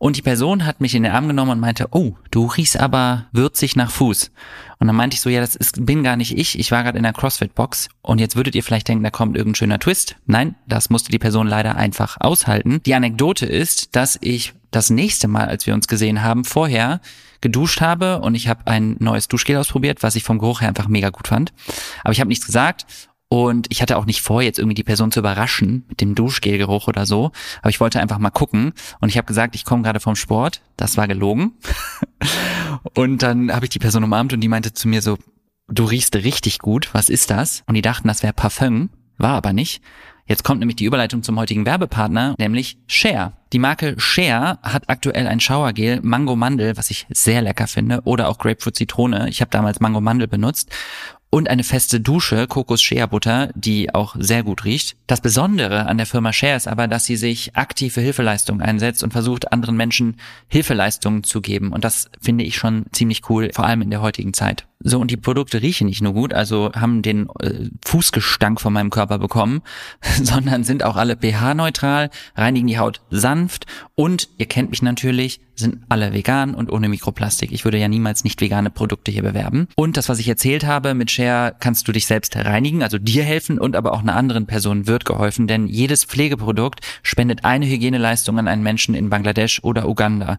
[0.03, 3.27] Und die Person hat mich in den Arm genommen und meinte, oh, du riechst aber
[3.31, 4.33] würzig nach Fuß.
[4.81, 6.59] Und dann meinte ich so, ja, das ist, bin gar nicht ich.
[6.59, 7.89] Ich war gerade in der CrossFit-Box.
[8.03, 10.17] Und jetzt würdet ihr vielleicht denken, da kommt irgendein schöner Twist.
[10.27, 12.83] Nein, das musste die Person leider einfach aushalten.
[12.85, 17.01] Die Anekdote ist, dass ich das nächste Mal, als wir uns gesehen haben, vorher
[17.41, 20.89] geduscht habe und ich habe ein neues Duschgel ausprobiert, was ich vom Geruch her einfach
[20.89, 21.53] mega gut fand.
[22.03, 22.87] Aber ich habe nichts gesagt
[23.33, 26.87] Und ich hatte auch nicht vor, jetzt irgendwie die Person zu überraschen mit dem Duschgelgeruch
[26.87, 27.33] oder so.
[27.63, 28.75] Aber ich wollte einfach mal gucken.
[29.01, 30.61] Und ich habe gesagt, ich komme gerade vom Sport.
[30.77, 31.53] Das war gelogen.
[32.95, 35.17] und dann habe ich die Person umarmt und die meinte zu mir so,
[35.67, 36.91] du riechst richtig gut.
[36.93, 37.63] Was ist das?
[37.67, 38.91] Und die dachten, das wäre Parfum.
[39.17, 39.81] War aber nicht.
[40.27, 43.33] Jetzt kommt nämlich die Überleitung zum heutigen Werbepartner, nämlich Share.
[43.55, 48.29] Die Marke Share hat aktuell ein Showergel Mango Mandel, was ich sehr lecker finde, oder
[48.29, 49.31] auch Grapefruit Zitrone.
[49.31, 50.71] Ich habe damals Mango Mandel benutzt
[51.35, 54.97] und eine feste Dusche, Kokos Shea Butter, die auch sehr gut riecht.
[55.07, 59.03] Das Besondere an der Firma Share ist aber, dass sie sich aktiv für Hilfeleistungen einsetzt
[59.03, 60.19] und versucht, anderen Menschen
[60.49, 61.73] Hilfeleistungen zu geben.
[61.73, 64.67] Und das finde ich schon ziemlich cool, vor allem in der heutigen Zeit.
[64.85, 68.91] So, und die Produkte riechen nicht nur gut, also haben den äh, Fußgestank von meinem
[68.91, 69.63] Körper bekommen,
[70.23, 75.79] sondern sind auch alle pH-neutral, reinigen die Haut sanft und, ihr kennt mich natürlich, sind
[75.89, 77.53] alle vegan und ohne Mikroplastik.
[77.53, 79.69] Ich würde ja niemals nicht vegane Produkte hier bewerben.
[79.77, 83.23] Und das, was ich erzählt habe, mit Share kannst du dich selbst reinigen, also dir
[83.23, 88.39] helfen und aber auch einer anderen Person wird geholfen, denn jedes Pflegeprodukt spendet eine Hygieneleistung
[88.39, 90.39] an einen Menschen in Bangladesch oder Uganda.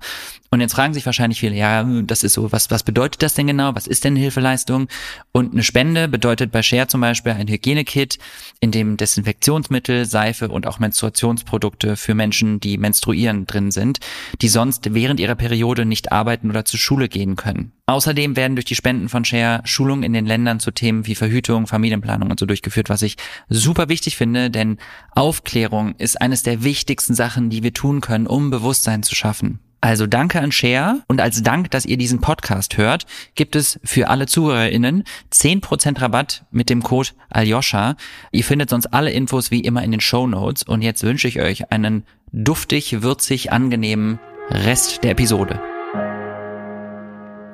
[0.49, 3.47] Und jetzt fragen sich wahrscheinlich viele, ja, das ist so, was, was bedeutet das denn
[3.47, 3.73] genau?
[3.75, 4.87] Was ist denn Hilfeleistung?
[5.31, 8.17] Und eine Spende bedeutet bei Share zum Beispiel ein Hygienekit,
[8.59, 13.99] in dem Desinfektionsmittel, Seife und auch Menstruationsprodukte für Menschen, die menstruieren, drin sind,
[14.41, 17.71] die sonst während ihrer Periode nicht arbeiten oder zur Schule gehen können.
[17.85, 21.67] Außerdem werden durch die Spenden von Share Schulungen in den Ländern zu Themen wie Verhütung,
[21.67, 23.17] Familienplanung und so durchgeführt, was ich
[23.49, 24.77] super wichtig finde, denn
[25.11, 29.59] Aufklärung ist eines der wichtigsten Sachen, die wir tun können, um Bewusstsein zu schaffen.
[29.83, 34.07] Also danke an Share und als Dank, dass ihr diesen Podcast hört, gibt es für
[34.07, 37.97] alle ZuhörerInnen 10% Rabatt mit dem Code Aljoscha.
[38.31, 41.41] Ihr findet sonst alle Infos wie immer in den Show Notes und jetzt wünsche ich
[41.41, 44.19] euch einen duftig, würzig, angenehmen
[44.49, 45.59] Rest der Episode.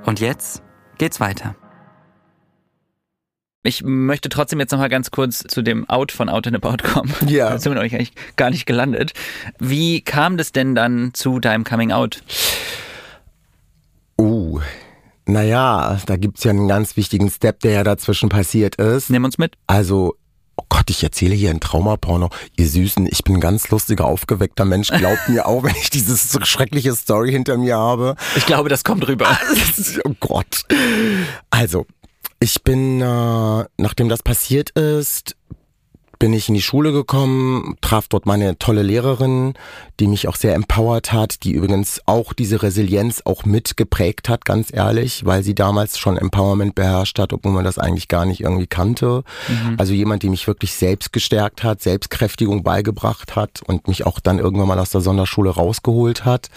[0.06, 0.62] Und jetzt
[1.00, 1.56] geht's weiter.
[3.62, 6.78] Ich möchte trotzdem jetzt noch mal ganz kurz zu dem Out von Out in About
[6.82, 7.14] kommen.
[7.28, 7.50] Ja.
[7.50, 9.12] Da sind wir eigentlich gar nicht gelandet.
[9.60, 12.24] Wie kam das denn dann zu deinem Coming Out?
[14.18, 14.62] Uh,
[15.26, 19.10] naja, da gibt's ja einen ganz wichtigen Step, der ja dazwischen passiert ist.
[19.10, 19.56] Nimm uns mit.
[19.68, 20.16] Also,
[20.56, 22.30] oh Gott, ich erzähle hier ein Traumaporno.
[22.56, 24.88] Ihr Süßen, ich bin ein ganz lustiger, aufgeweckter Mensch.
[24.88, 28.16] Glaubt mir auch, wenn ich dieses so schreckliche Story hinter mir habe.
[28.38, 29.38] Ich glaube, das kommt rüber.
[30.06, 30.64] oh Gott.
[31.50, 31.86] Also,
[32.40, 35.36] ich bin, äh, nachdem das passiert ist,
[36.20, 39.54] bin ich in die Schule gekommen, traf dort meine tolle Lehrerin,
[40.02, 44.72] die mich auch sehr empowert hat, die übrigens auch diese Resilienz auch mitgeprägt hat, ganz
[44.72, 48.68] ehrlich, weil sie damals schon Empowerment beherrscht hat, obwohl man das eigentlich gar nicht irgendwie
[48.68, 49.24] kannte.
[49.48, 49.76] Mhm.
[49.78, 54.40] Also jemand, die mich wirklich selbst gestärkt hat, Selbstkräftigung beigebracht hat und mich auch dann
[54.40, 56.50] irgendwann mal aus der Sonderschule rausgeholt hat.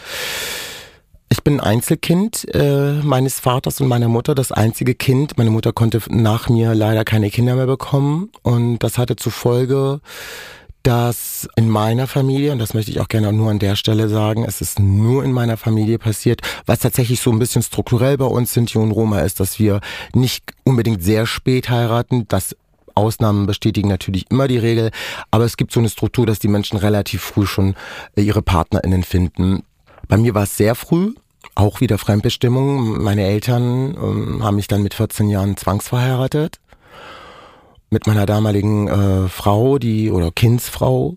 [1.33, 5.39] Ich bin Einzelkind äh, meines Vaters und meiner Mutter, das einzige Kind.
[5.39, 8.29] Meine Mutter konnte nach mir leider keine Kinder mehr bekommen.
[8.43, 10.03] Und das hatte zur Folge,
[10.83, 14.45] dass in meiner Familie, und das möchte ich auch gerne nur an der Stelle sagen,
[14.45, 18.53] es ist nur in meiner Familie passiert, was tatsächlich so ein bisschen strukturell bei uns
[18.53, 19.81] Sinti und Roma ist, dass wir
[20.13, 22.55] nicht unbedingt sehr spät heiraten, das
[22.95, 24.91] Ausnahmen bestätigen natürlich immer die Regel,
[25.31, 27.75] aber es gibt so eine Struktur, dass die Menschen relativ früh schon
[28.17, 29.63] ihre PartnerInnen finden.
[30.09, 31.15] Bei mir war es sehr früh,
[31.55, 33.03] auch wieder Fremdbestimmung.
[33.03, 36.61] Meine Eltern ähm, haben mich dann mit 14 Jahren zwangsverheiratet.
[37.91, 41.17] Mit meiner damaligen äh, Frau, die, oder Kindsfrau,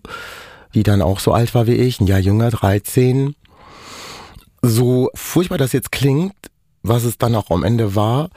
[0.74, 3.34] die dann auch so alt war wie ich, ein Jahr jünger, 13.
[4.62, 6.34] So furchtbar das jetzt klingt,
[6.82, 8.30] was es dann auch am Ende war,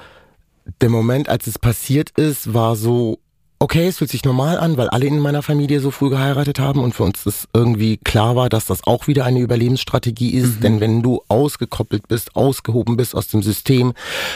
[0.82, 3.20] der Moment, als es passiert ist, war so,
[3.60, 6.82] okay, es fühlt sich normal an, weil alle in meiner Familie so früh geheiratet haben
[6.82, 10.58] und für uns das irgendwie klar war, dass das auch wieder eine Überlebensstrategie ist.
[10.58, 10.62] Mhm.
[10.62, 13.94] Denn wenn du ausgekoppelt bist, ausgehoben bist aus dem System,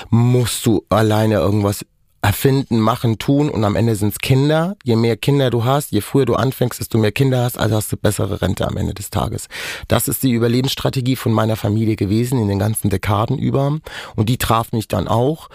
[0.10, 1.86] musst du alleine irgendwas
[2.22, 4.78] erfinden, machen, tun und am Ende sind's Kinder.
[4.84, 7.92] Je mehr Kinder du hast, je früher du anfängst, desto mehr Kinder hast, also hast
[7.92, 9.48] du bessere Rente am Ende des Tages.
[9.90, 13.78] Das ist die Überlebensstrategie von meiner Familie gewesen in den ganzen Dekaden über
[14.16, 15.50] und die traf mich dann auch.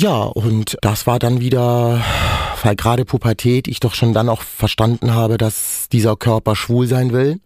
[0.00, 2.02] Ja, und das war dann wieder,
[2.62, 7.12] weil gerade Pubertät ich doch schon dann auch verstanden habe, dass dieser Körper schwul sein
[7.12, 7.38] will,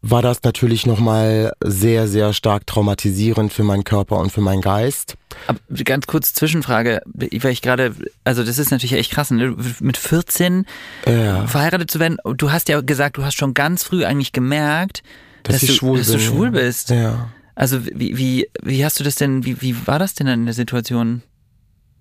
[0.00, 5.16] war das natürlich nochmal sehr, sehr stark traumatisierend für meinen Körper und für meinen Geist.
[5.48, 7.92] Aber ganz kurz Zwischenfrage, weil ich gerade,
[8.22, 9.56] also das ist natürlich echt krass, ne?
[9.80, 10.64] mit 14
[11.06, 11.44] ja.
[11.48, 12.18] verheiratet zu werden.
[12.36, 15.02] Du hast ja gesagt, du hast schon ganz früh eigentlich gemerkt,
[15.42, 16.90] dass, dass, du, schwul, dass du schwul bist.
[16.90, 17.30] Ja.
[17.56, 20.54] Also wie, wie, wie hast du das denn, wie, wie war das denn in der
[20.54, 21.22] Situation?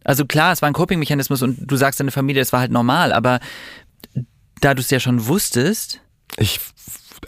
[0.07, 3.11] Also klar, es war ein Coping-Mechanismus und du sagst deine Familie, es war halt normal,
[3.11, 3.39] aber
[4.61, 5.99] da du es ja schon wusstest.
[6.37, 6.61] Ich,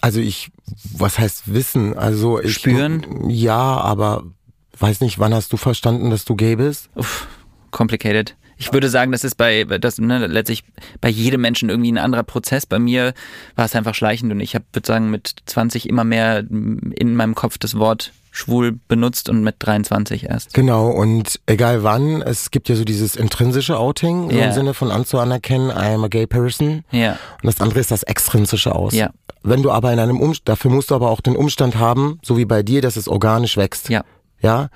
[0.01, 0.49] also ich,
[0.93, 1.97] was heißt wissen?
[1.97, 2.53] Also ich.
[2.53, 3.29] Spüren?
[3.29, 4.23] Ja, aber
[4.79, 6.89] weiß nicht, wann hast du verstanden, dass du gay bist?
[6.95, 7.27] Uff,
[7.71, 8.37] complicated.
[8.55, 10.63] Ich würde sagen, das ist bei, das, ne, letztlich
[11.01, 12.65] bei jedem Menschen irgendwie ein anderer Prozess.
[12.65, 13.13] Bei mir
[13.55, 17.35] war es einfach schleichend und ich habe, würde sagen, mit 20 immer mehr in meinem
[17.35, 20.53] Kopf das Wort schwul benutzt und mit 23 erst.
[20.53, 24.45] Genau, und egal wann, es gibt ja so dieses intrinsische Outing, Ja.
[24.47, 26.83] im Sinne von anzuanerkennen, I am a gay person.
[26.91, 27.11] Ja.
[27.41, 28.93] Und das andere ist das extrinsische Aus.
[28.93, 29.09] Ja.
[29.43, 32.37] Wenn du aber in einem Umstand, dafür musst du aber auch den Umstand haben, so
[32.37, 33.89] wie bei dir, dass es organisch wächst.
[33.89, 34.03] Ja.
[34.41, 34.69] Ja,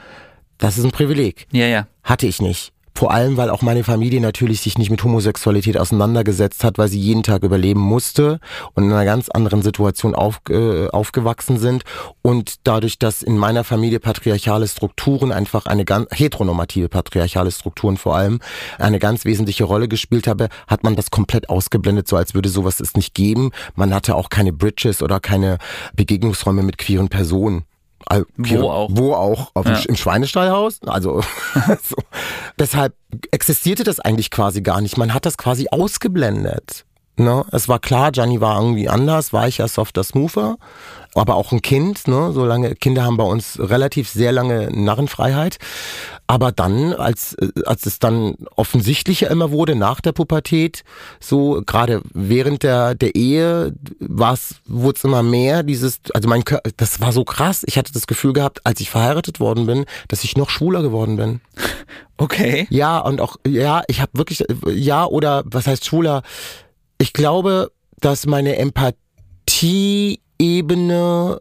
[0.58, 1.48] das ist ein Privileg.
[1.52, 1.88] Ja, ja.
[2.04, 2.73] Hatte ich nicht.
[2.96, 7.00] Vor allem, weil auch meine Familie natürlich sich nicht mit Homosexualität auseinandergesetzt hat, weil sie
[7.00, 8.40] jeden Tag überleben musste
[8.74, 11.84] und in einer ganz anderen Situation auf, äh, aufgewachsen sind.
[12.22, 18.16] Und dadurch, dass in meiner Familie patriarchale Strukturen einfach eine ganz, heteronormative patriarchale Strukturen vor
[18.16, 18.40] allem,
[18.78, 22.80] eine ganz wesentliche Rolle gespielt habe, hat man das komplett ausgeblendet, so als würde sowas
[22.80, 23.52] es nicht geben.
[23.76, 25.58] Man hatte auch keine Bridges oder keine
[25.96, 27.66] Begegnungsräume mit queeren Personen.
[28.08, 28.90] Al- Wo auch.
[28.92, 29.52] Wo auch?
[29.66, 29.78] Ja.
[29.88, 30.80] Im Schweinestallhaus?
[30.86, 31.22] Also,
[31.84, 31.96] so.
[32.60, 32.94] deshalb
[33.32, 34.98] existierte das eigentlich quasi gar nicht.
[34.98, 36.86] Man hat das quasi ausgeblendet.
[37.16, 37.46] Ne?
[37.52, 40.58] Es war klar, Gianni war irgendwie anders, weicher, softer, smoother,
[41.14, 42.08] aber auch ein Kind.
[42.08, 42.32] Ne?
[42.34, 45.58] So lange Kinder haben bei uns relativ sehr lange Narrenfreiheit.
[46.26, 50.84] Aber dann, als, äh, als es dann offensichtlicher immer wurde nach der Pubertät,
[51.20, 57.00] so gerade während der, der Ehe, wurde es immer mehr, dieses, also mein Körper, das
[57.00, 57.64] war so krass.
[57.68, 61.18] Ich hatte das Gefühl gehabt, als ich verheiratet worden bin, dass ich noch schwuler geworden
[61.18, 61.42] bin.
[62.16, 62.68] Okay.
[62.70, 66.22] Ja, und auch, ja, ich habe wirklich, ja, oder was heißt schwuler?
[66.98, 71.40] Ich glaube, dass meine Empathieebene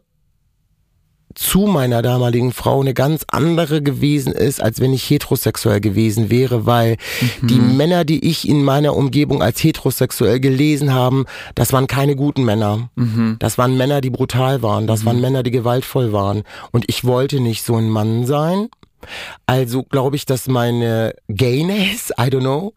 [1.35, 6.67] zu meiner damaligen Frau eine ganz andere gewesen ist, als wenn ich heterosexuell gewesen wäre,
[6.67, 6.97] weil
[7.41, 12.45] die Männer, die ich in meiner Umgebung als heterosexuell gelesen haben, das waren keine guten
[12.45, 12.91] Männer.
[13.39, 14.85] Das waren Männer, die brutal waren.
[14.85, 16.43] Das waren Männer, die gewaltvoll waren.
[16.71, 18.69] Und ich wollte nicht so ein Mann sein.
[19.47, 22.73] Also glaube ich, dass meine Gayness, I don't know,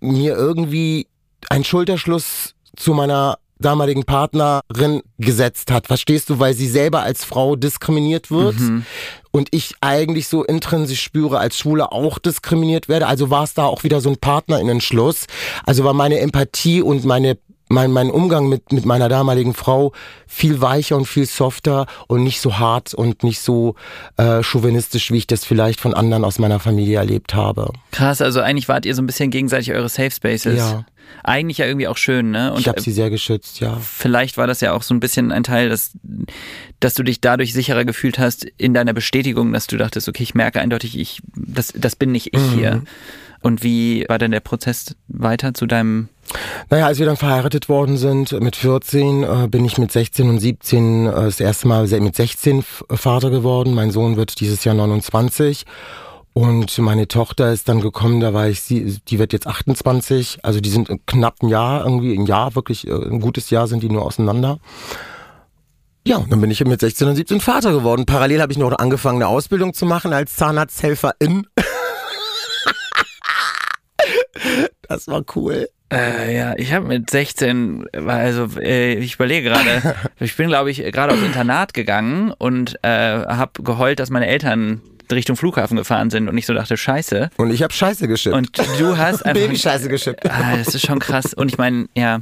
[0.00, 1.06] mir irgendwie
[1.50, 5.86] einen Schulterschluss zu meiner damaligen Partnerin gesetzt hat.
[5.86, 8.56] Verstehst du, weil sie selber als Frau diskriminiert wird
[9.32, 13.08] und ich eigentlich so intrinsisch spüre, als Schwule auch diskriminiert werde.
[13.08, 15.26] Also war es da auch wieder so ein Partnerinnenschluss.
[15.64, 19.92] Also war meine Empathie und meine mein, mein Umgang mit, mit meiner damaligen Frau
[20.26, 23.74] viel weicher und viel softer und nicht so hart und nicht so
[24.16, 27.72] äh, chauvinistisch, wie ich das vielleicht von anderen aus meiner Familie erlebt habe.
[27.92, 30.58] Krass, also eigentlich wart ihr so ein bisschen gegenseitig eure Safe Spaces.
[30.58, 30.84] Ja.
[31.24, 32.52] Eigentlich ja irgendwie auch schön, ne?
[32.52, 33.78] Und ich habe sie sehr geschützt, ja.
[33.80, 35.92] vielleicht war das ja auch so ein bisschen ein Teil, dass,
[36.80, 40.34] dass du dich dadurch sicherer gefühlt hast in deiner Bestätigung, dass du dachtest, okay, ich
[40.34, 42.82] merke eindeutig, ich, das, das bin nicht ich hier.
[43.42, 46.08] Und wie war denn der Prozess weiter zu deinem
[46.70, 50.38] Naja, als wir dann verheiratet worden sind, mit 14, äh, bin ich mit 16 und
[50.40, 53.74] 17 äh, das erste Mal mit 16 F- Vater geworden.
[53.74, 55.64] Mein Sohn wird dieses Jahr 29.
[56.34, 60.40] Und meine Tochter ist dann gekommen, da war ich sie, die wird jetzt 28.
[60.44, 63.82] Also die sind knapp ein Jahr, irgendwie ein Jahr, wirklich äh, ein gutes Jahr sind
[63.82, 64.58] die nur auseinander.
[66.06, 68.06] Ja, und dann bin ich mit 16 und 17 Vater geworden.
[68.06, 71.46] Parallel habe ich noch angefangen, eine Ausbildung zu machen als Zahnarzthelferin.
[74.82, 75.68] das war cool.
[75.90, 80.70] Äh, ja, ich habe mit 16, war also äh, ich überlege gerade, ich bin glaube
[80.70, 86.10] ich gerade aufs Internat gegangen und äh, habe geheult, dass meine Eltern Richtung Flughafen gefahren
[86.10, 87.30] sind und ich so dachte, scheiße.
[87.38, 88.36] Und ich habe Scheiße geschippt.
[88.36, 89.40] Und du hast einfach...
[89.40, 90.30] Babyscheiße geschippt.
[90.30, 91.32] Ah, das ist schon krass.
[91.32, 92.20] Und ich meine, ja,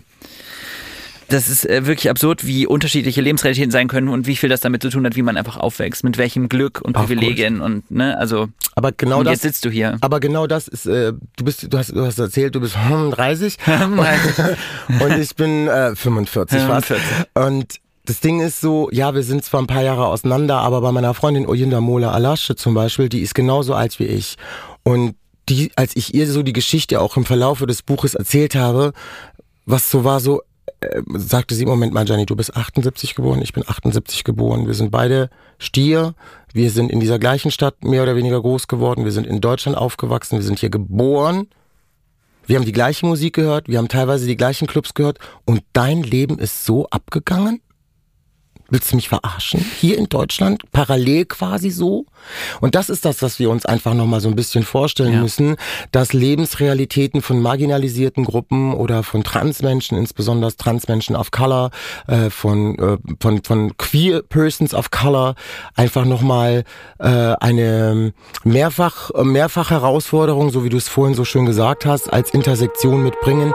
[1.29, 4.83] das ist äh, wirklich absurd, wie unterschiedliche Lebensrealitäten sein können und wie viel das damit
[4.83, 8.49] zu tun hat, wie man einfach aufwächst, mit welchem Glück und Privilegien und ne, also
[8.75, 9.97] Aber genau und das jetzt sitzt du hier.
[10.01, 13.57] Aber genau das ist, äh, du bist, du hast, du hast erzählt, du bist 35
[15.01, 16.87] und ich bin äh, 45 fast.
[16.87, 17.07] 45.
[17.35, 20.93] Und das Ding ist so, ja, wir sind zwar ein paar Jahre auseinander, aber bei
[20.93, 24.37] meiner Freundin Oyinda Mola Alasche zum Beispiel, die ist genauso alt wie ich.
[24.85, 25.17] Und
[25.49, 28.93] die, als ich ihr so die Geschichte auch im Verlaufe des Buches erzählt habe,
[29.65, 30.43] was so war, so,
[30.81, 34.67] äh, sagte sie, Moment mal, Gianni, du bist 78 geboren, ich bin 78 geboren.
[34.67, 36.15] Wir sind beide Stier.
[36.53, 39.05] Wir sind in dieser gleichen Stadt mehr oder weniger groß geworden.
[39.05, 40.39] Wir sind in Deutschland aufgewachsen.
[40.39, 41.49] Wir sind hier geboren.
[42.47, 43.69] Wir haben die gleiche Musik gehört.
[43.69, 45.19] Wir haben teilweise die gleichen Clubs gehört.
[45.45, 47.61] Und dein Leben ist so abgegangen?
[48.69, 49.65] Willst du mich verarschen?
[49.79, 52.07] Hier in Deutschland, parallel quasi so?
[52.61, 55.21] Und das ist das, was wir uns einfach nochmal so ein bisschen vorstellen Ja.
[55.21, 55.55] müssen,
[55.93, 61.71] dass Lebensrealitäten von marginalisierten Gruppen oder von Transmenschen, insbesondere Transmenschen of Color,
[62.09, 65.37] äh, von, äh, von, von Queer Persons of Color,
[65.77, 66.65] einfach nochmal
[66.99, 72.31] äh, eine mehrfach, mehrfach Herausforderung, so wie du es vorhin so schön gesagt hast, als
[72.31, 73.53] Intersektion mitbringen.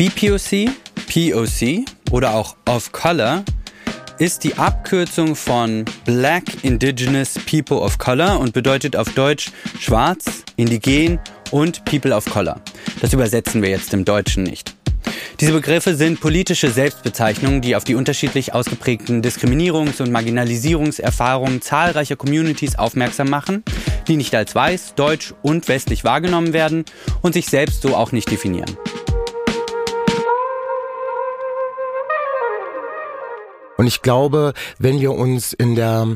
[0.00, 0.70] BPOC,
[1.12, 3.44] POC oder auch Off Color
[4.18, 11.18] ist die Abkürzung von Black Indigenous People of Color und bedeutet auf Deutsch schwarz, indigen
[11.50, 12.62] und People of Color.
[13.02, 14.74] Das übersetzen wir jetzt im Deutschen nicht.
[15.38, 22.78] Diese Begriffe sind politische Selbstbezeichnungen, die auf die unterschiedlich ausgeprägten Diskriminierungs- und Marginalisierungserfahrungen zahlreicher Communities
[22.78, 23.64] aufmerksam machen,
[24.08, 26.86] die nicht als weiß, deutsch und westlich wahrgenommen werden
[27.20, 28.78] und sich selbst so auch nicht definieren.
[33.80, 36.06] Und ich glaube, wenn wir uns in der,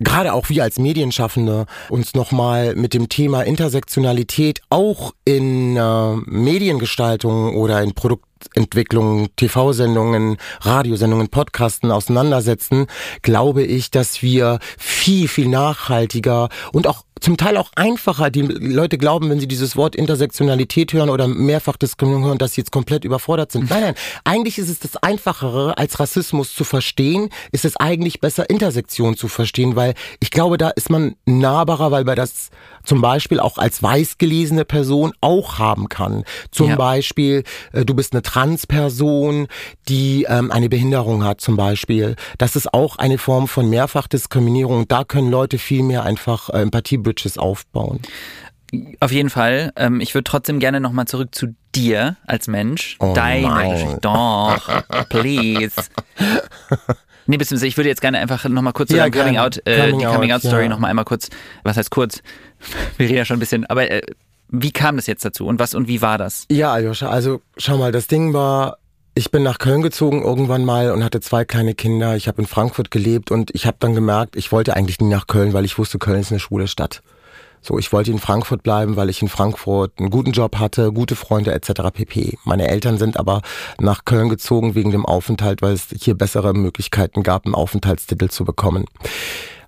[0.00, 7.56] gerade auch wir als Medienschaffende, uns nochmal mit dem Thema Intersektionalität auch in äh, Mediengestaltung
[7.56, 7.94] oder in
[8.36, 12.86] Produktentwicklung, TV-Sendungen, Radiosendungen, Podcasten auseinandersetzen,
[13.22, 18.30] glaube ich, dass wir viel, viel nachhaltiger und auch zum Teil auch einfacher.
[18.30, 22.72] Die Leute glauben, wenn sie dieses Wort Intersektionalität hören oder Mehrfachdiskriminierung hören, dass sie jetzt
[22.72, 23.70] komplett überfordert sind.
[23.70, 23.94] Nein, nein.
[24.24, 29.28] Eigentlich ist es das Einfachere, als Rassismus zu verstehen, ist es eigentlich besser, Intersektion zu
[29.28, 32.50] verstehen, weil ich glaube, da ist man nahbarer, weil man das
[32.84, 36.24] zum Beispiel auch als weiß gelesene Person auch haben kann.
[36.50, 36.76] Zum ja.
[36.76, 39.46] Beispiel, äh, du bist eine Transperson,
[39.88, 42.16] die ähm, eine Behinderung hat zum Beispiel.
[42.38, 44.88] Das ist auch eine Form von Mehrfachdiskriminierung.
[44.88, 48.00] Da können Leute viel mehr einfach äh, Empathie Bridges aufbauen.
[48.98, 49.72] Auf jeden Fall.
[49.76, 52.96] Ähm, ich würde trotzdem gerne nochmal zurück zu dir als Mensch.
[52.98, 53.70] Oh Deine nein.
[53.70, 53.98] Geschichte.
[54.02, 55.76] Doch, please.
[57.26, 59.38] Nee, beziehungsweise ich würde jetzt gerne einfach nochmal kurz zu Ja, deinem Coming.
[59.38, 60.68] Out, äh, Coming die Coming Out, Out Story ja.
[60.68, 61.28] nochmal einmal kurz,
[61.62, 62.22] was heißt kurz?
[62.96, 64.02] Wir reden ja schon ein bisschen, aber äh,
[64.48, 66.46] wie kam das jetzt dazu und was und wie war das?
[66.50, 68.78] Ja, Aljoscha, also schau mal, das Ding war,
[69.14, 72.16] ich bin nach Köln gezogen irgendwann mal und hatte zwei kleine Kinder.
[72.16, 75.26] Ich habe in Frankfurt gelebt und ich habe dann gemerkt, ich wollte eigentlich nie nach
[75.26, 77.02] Köln, weil ich wusste, Köln ist eine schwule Stadt.
[77.62, 81.16] So, ich wollte in Frankfurt bleiben, weil ich in Frankfurt einen guten Job hatte, gute
[81.16, 81.90] Freunde etc.
[81.92, 82.38] pp.
[82.44, 83.42] Meine Eltern sind aber
[83.80, 88.44] nach Köln gezogen wegen dem Aufenthalt, weil es hier bessere Möglichkeiten gab, einen Aufenthaltstitel zu
[88.44, 88.84] bekommen.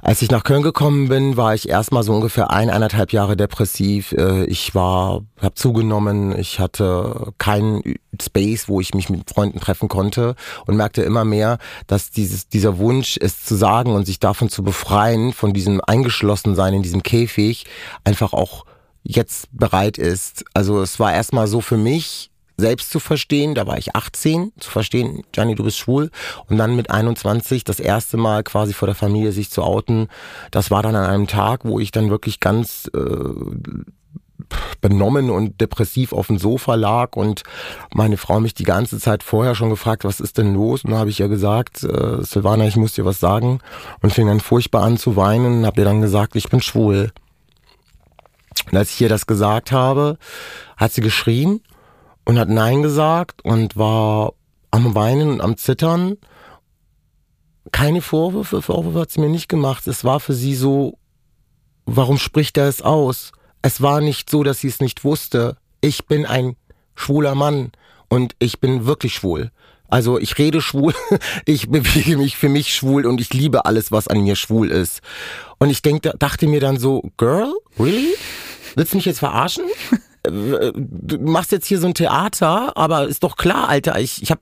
[0.01, 4.13] Als ich nach Köln gekommen bin, war ich erstmal so ungefähr ein, eineinhalb Jahre depressiv.
[4.13, 7.83] Äh, Ich war, habe zugenommen, ich hatte keinen
[8.21, 10.37] Space, wo ich mich mit Freunden treffen konnte
[10.67, 14.63] und merkte immer mehr, dass dieses, dieser Wunsch, es zu sagen und sich davon zu
[14.63, 17.67] befreien, von diesem Eingeschlossensein in diesem Käfig,
[18.05, 18.65] einfach auch
[19.03, 20.45] jetzt bereit ist.
[20.55, 24.71] Also es war erstmal so für mich, selbst zu verstehen, da war ich 18, zu
[24.71, 26.11] verstehen, Gianni, du bist schwul.
[26.49, 30.09] Und dann mit 21 das erste Mal quasi vor der Familie sich zu outen.
[30.51, 32.99] Das war dann an einem Tag, wo ich dann wirklich ganz äh,
[34.81, 37.43] benommen und depressiv auf dem Sofa lag und
[37.95, 40.85] meine Frau mich die ganze Zeit vorher schon gefragt, was ist denn los?
[40.85, 43.61] Und dann habe ich ihr gesagt, äh, Silvana, ich muss dir was sagen
[44.03, 47.13] und fing dann furchtbar an zu weinen und habe ihr dann gesagt, ich bin schwul.
[48.71, 50.19] Und als ich ihr das gesagt habe,
[50.77, 51.61] hat sie geschrien
[52.29, 54.35] und hat Nein gesagt und war
[54.71, 56.19] am Weinen und am Zittern.
[57.73, 59.87] Keine Vorwürfe, Vorwürfe hat sie mir nicht gemacht.
[59.87, 60.99] Es war für sie so,
[61.87, 63.33] warum spricht er es aus?
[63.63, 65.57] Es war nicht so, dass sie es nicht wusste.
[65.81, 66.57] Ich bin ein
[66.95, 67.73] schwuler Mann
[68.11, 69.51] und ich bin wirklich schwul.
[69.89, 70.93] Also ich rede schwul,
[71.47, 75.01] ich bewege mich für mich schwul und ich liebe alles, was an mir schwul ist.
[75.59, 78.15] Und ich denk, dachte mir dann so, Girl, really?
[78.75, 79.65] Willst du mich jetzt verarschen?
[80.31, 84.41] Du machst jetzt hier so ein Theater, aber ist doch klar, Alter, ich, ich hab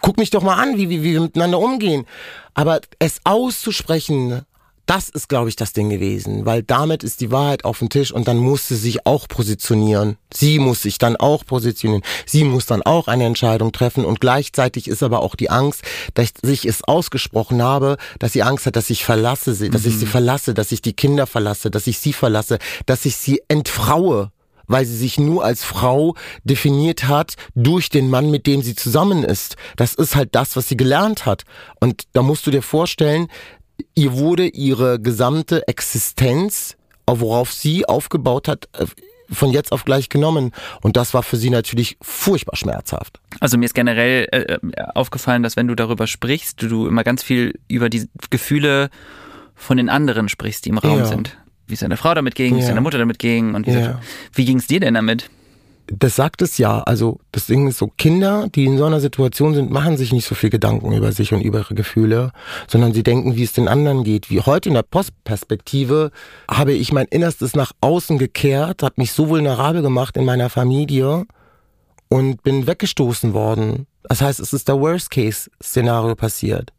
[0.00, 2.06] guck mich doch mal an, wie, wie, wie wir miteinander umgehen.
[2.54, 4.42] Aber es auszusprechen,
[4.88, 8.10] das ist, glaube ich, das Ding gewesen, weil damit ist die Wahrheit auf dem Tisch
[8.10, 10.16] und dann muss sie sich auch positionieren.
[10.32, 12.02] Sie muss sich dann auch positionieren.
[12.24, 15.82] Sie muss dann auch eine Entscheidung treffen und gleichzeitig ist aber auch die Angst,
[16.14, 19.98] dass ich es ausgesprochen habe, dass sie Angst hat, dass ich verlasse sie, dass ich
[19.98, 24.32] sie verlasse, dass ich die Kinder verlasse, dass ich sie verlasse, dass ich sie entfraue
[24.68, 26.14] weil sie sich nur als Frau
[26.44, 29.56] definiert hat durch den Mann, mit dem sie zusammen ist.
[29.76, 31.42] Das ist halt das, was sie gelernt hat.
[31.80, 33.28] Und da musst du dir vorstellen,
[33.94, 38.86] ihr wurde ihre gesamte Existenz, worauf sie aufgebaut hat, äh,
[39.30, 40.52] von jetzt auf gleich genommen.
[40.80, 43.20] Und das war für sie natürlich furchtbar schmerzhaft.
[43.40, 44.58] Also mir ist generell äh,
[44.94, 48.88] aufgefallen, dass wenn du darüber sprichst, du, du immer ganz viel über die Gefühle
[49.54, 51.04] von den anderen sprichst, die im Raum Ja.
[51.06, 51.36] sind.
[51.68, 52.70] Wie es deiner Frau damit ging, wie es Ja.
[52.70, 54.00] deiner Mutter damit ging und wie, Ja.
[54.34, 55.30] wie ging es dir denn damit?
[55.90, 56.80] Das sagt es ja.
[56.82, 60.26] Also das Ding ist so, Kinder, die in so einer Situation sind, machen sich nicht
[60.26, 62.32] so viel Gedanken über sich und über ihre Gefühle,
[62.66, 64.28] sondern sie denken, wie es den anderen geht.
[64.28, 66.10] Wie heute in der Postperspektive
[66.50, 71.24] habe ich mein Innerstes nach außen gekehrt, habe mich so vulnerabel gemacht in meiner Familie
[72.08, 73.86] und bin weggestoßen worden.
[74.02, 76.70] Das heißt, es ist der Worst-Case-Szenario passiert.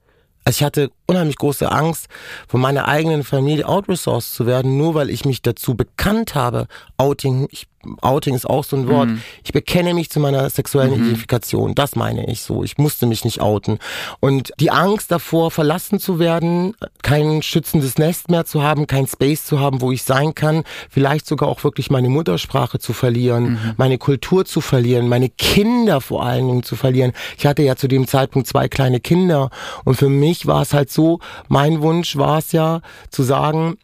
[0.50, 2.08] Also ich hatte unheimlich große Angst,
[2.48, 6.66] von meiner eigenen Familie outresourced zu werden, nur weil ich mich dazu bekannt habe.
[6.98, 7.68] Outing, ich
[8.02, 9.10] Outing ist auch so ein Wort.
[9.10, 9.22] Mhm.
[9.44, 10.98] Ich bekenne mich zu meiner sexuellen mhm.
[10.98, 11.76] Identifikation.
[11.76, 12.64] Das meine ich so.
[12.64, 13.80] Ich musste mich nicht outen.
[14.20, 19.46] Und die Angst davor, verlassen zu werden, kein schützendes Nest mehr zu haben, kein Space
[19.46, 23.74] zu haben, wo ich sein kann, vielleicht sogar auch wirklich meine Muttersprache zu verlieren, mhm.
[23.78, 27.14] meine Kultur zu verlieren, meine Kinder vor allen Dingen zu verlieren.
[27.38, 29.50] Ich hatte ja zu dem Zeitpunkt zwei kleine Kinder
[29.86, 33.78] und für mich war es halt so, mein Wunsch war es ja zu sagen,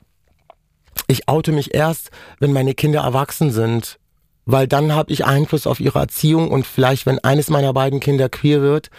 [1.08, 4.00] ich oute mich erst, wenn meine Kinder erwachsen sind,
[4.46, 8.30] weil dann habe ich Einfluss auf ihre Erziehung und vielleicht, wenn eines meiner beiden Kinder
[8.30, 8.90] queer wird,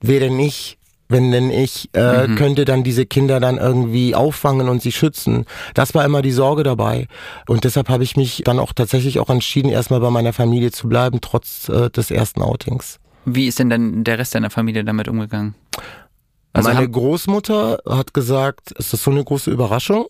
[0.00, 0.78] wer denn ich,
[1.08, 2.34] wenn denn ich, äh, mhm.
[2.36, 5.44] könnte dann diese Kinder dann irgendwie auffangen und sie schützen.
[5.74, 7.06] Das war immer die Sorge dabei.
[7.46, 10.88] Und deshalb habe ich mich dann auch tatsächlich auch entschieden, erstmal bei meiner Familie zu
[10.88, 12.98] bleiben, trotz äh, des ersten Outings.
[13.24, 15.54] Wie ist denn dann der Rest deiner Familie damit umgegangen?
[16.52, 20.06] Also Meine Großmutter hat gesagt, ist das so eine große Überraschung?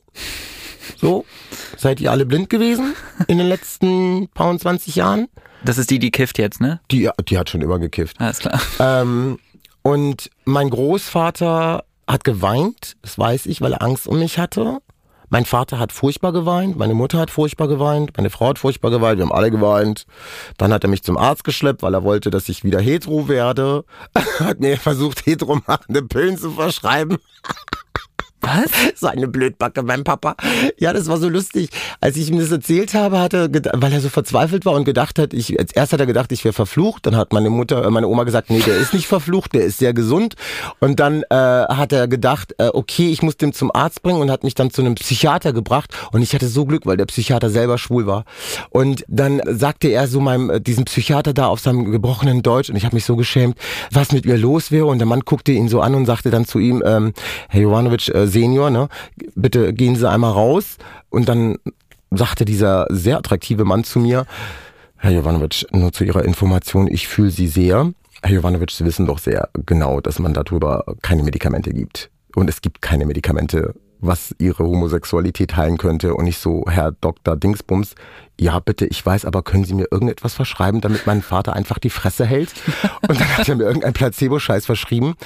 [0.97, 1.25] So,
[1.77, 2.95] seid ihr alle blind gewesen
[3.29, 5.29] in den letzten paar 20 Jahren?
[5.65, 6.81] Das ist die, die kifft jetzt, ne?
[6.91, 8.21] Die, die hat schon immer gekifft.
[8.21, 8.61] Alles klar.
[8.79, 9.39] Ähm,
[9.83, 14.79] und mein Großvater hat geweint, das weiß ich, weil er Angst um mich hatte.
[15.29, 19.19] Mein Vater hat furchtbar geweint, meine Mutter hat furchtbar geweint, meine Frau hat furchtbar geweint,
[19.19, 20.07] wir haben alle geweint.
[20.57, 23.85] Dann hat er mich zum Arzt geschleppt, weil er wollte, dass ich wieder hetero werde.
[24.39, 27.19] hat mir versucht, heteromachende Pillen zu verschreiben.
[28.47, 28.71] Was?
[28.97, 30.37] So eine Blödbacke, mein Papa.
[30.79, 31.69] Ja, das war so lustig.
[32.01, 35.19] Als ich ihm das erzählt habe, hat er, weil er so verzweifelt war und gedacht
[35.19, 37.05] hat, ich, als erst hat er gedacht, ich wäre verflucht.
[37.05, 39.79] Dann hat meine Mutter, äh, meine Oma gesagt, nee, der ist nicht verflucht, der ist
[39.79, 40.35] sehr gesund.
[40.81, 44.31] Und dann äh, hat er gedacht, äh, okay, ich muss den zum Arzt bringen und
[44.31, 45.93] hat mich dann zu einem Psychiater gebracht.
[46.13, 48.25] Und ich hatte so Glück, weil der Psychiater selber schwul war.
[48.71, 52.77] Und dann sagte er so meinem, äh, diesem Psychiater da auf seinem gebrochenen Deutsch, und
[52.77, 53.59] ich habe mich so geschämt,
[53.91, 54.87] was mit ihr los wäre.
[54.87, 57.13] Und der Mann guckte ihn so an und sagte dann zu ihm, ähm,
[57.49, 58.89] Herr Jovanovic, äh, Senior, ne,
[59.35, 60.77] bitte gehen Sie einmal raus.
[61.09, 61.57] Und dann
[62.11, 64.27] sagte dieser sehr attraktive Mann zu mir,
[64.99, 67.93] Herr Jovanovic, nur zu Ihrer Information, ich fühle Sie sehr.
[68.23, 72.11] Herr Jovanovic, Sie wissen doch sehr genau, dass man darüber keine Medikamente gibt.
[72.35, 76.15] Und es gibt keine Medikamente, was Ihre Homosexualität heilen könnte.
[76.15, 77.37] Und ich so, Herr Dr.
[77.37, 77.95] Dingsbums,
[78.39, 81.91] ja bitte, ich weiß, aber können Sie mir irgendetwas verschreiben, damit mein Vater einfach die
[81.91, 82.53] Fresse hält?
[83.09, 85.17] Und dann hat er mir irgendein Placebo-Scheiß verschrieben,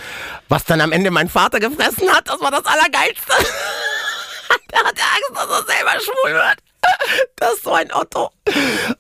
[0.49, 2.29] was dann am Ende mein Vater gefressen hat.
[2.29, 3.33] Das war das Allergeilste.
[4.73, 6.59] Der hatte Angst, dass er selber schwul wird.
[7.37, 8.31] Das ist so ein Otto.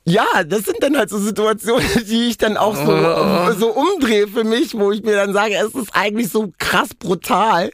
[0.05, 3.53] Ja, das sind dann halt so Situationen, die ich dann auch so, oh.
[3.53, 7.71] so umdrehe für mich, wo ich mir dann sage, es ist eigentlich so krass brutal,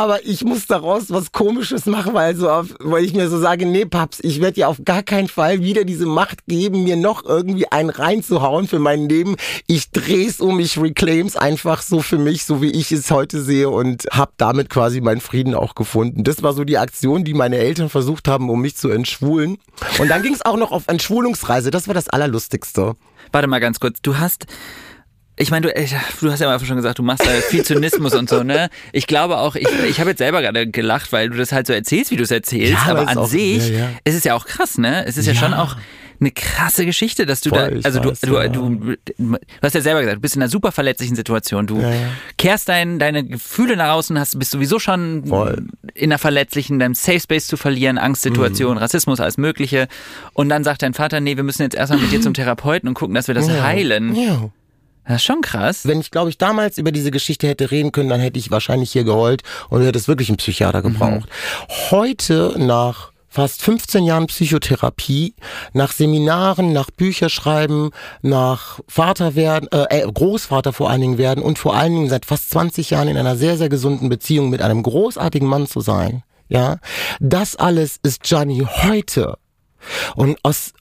[0.00, 3.66] aber ich muss daraus was Komisches machen, weil, so auf, weil ich mir so sage,
[3.66, 7.22] nee, Paps, ich werde dir auf gar keinen Fall wieder diese Macht geben, mir noch
[7.22, 9.36] irgendwie einen reinzuhauen für mein Leben.
[9.66, 13.68] Ich dreh's um, ich reclaim's einfach so für mich, so wie ich es heute sehe
[13.68, 16.24] und habe damit quasi meinen Frieden auch gefunden.
[16.24, 19.58] Das war so die Aktion, die meine Eltern versucht haben, um mich zu entschwulen.
[19.98, 21.70] Und dann ging es auch noch auf Entschwulungsreise.
[21.70, 22.96] Das war das Allerlustigste.
[23.32, 24.00] Warte mal ganz kurz.
[24.00, 24.46] Du hast
[25.40, 25.86] ich meine, du,
[26.20, 28.68] du hast ja einfach schon gesagt, du machst da viel Zynismus und so, ne?
[28.92, 31.72] Ich glaube auch, ich, ich habe jetzt selber gerade gelacht, weil du das halt so
[31.72, 33.90] erzählst, wie du es erzählst, ja, aber an auch, sich ja, ja.
[34.04, 35.06] ist es ja auch krass, ne?
[35.06, 35.76] Es ist ja, schon auch
[36.20, 40.00] eine krasse Geschichte, dass du Voll, da, also du, du, du, du, hast ja selber
[40.00, 41.66] gesagt, du bist in einer super verletzlichen Situation.
[41.66, 42.08] Du ja, ja.
[42.36, 45.64] kehrst dein, deine Gefühle nach außen, hast, bist sowieso schon Voll.
[45.94, 48.78] in einer verletzlichen, deinem Safe Space zu verlieren, Angstsituation, mhm.
[48.78, 49.88] Rassismus, alles Mögliche.
[50.34, 52.94] Und dann sagt dein Vater, nee, wir müssen jetzt erstmal mit dir zum Therapeuten und
[52.94, 53.62] gucken, dass wir das ja.
[53.62, 54.14] heilen.
[55.10, 55.88] Das ist schon krass.
[55.88, 58.92] Wenn ich, glaube ich, damals über diese Geschichte hätte reden können, dann hätte ich wahrscheinlich
[58.92, 61.28] hier geheult und hätte es wirklich einen Psychiater gebraucht.
[61.28, 61.90] Mhm.
[61.90, 65.34] Heute, nach fast 15 Jahren Psychotherapie,
[65.72, 67.90] nach Seminaren, nach Bücherschreiben,
[68.22, 72.24] nach Vater werden, äh, äh, Großvater vor allen Dingen werden und vor allen Dingen seit
[72.24, 76.22] fast 20 Jahren in einer sehr, sehr gesunden Beziehung mit einem großartigen Mann zu sein.
[76.48, 76.76] Ja,
[77.18, 79.38] das alles ist Gianni heute.
[80.16, 80.72] Und aus,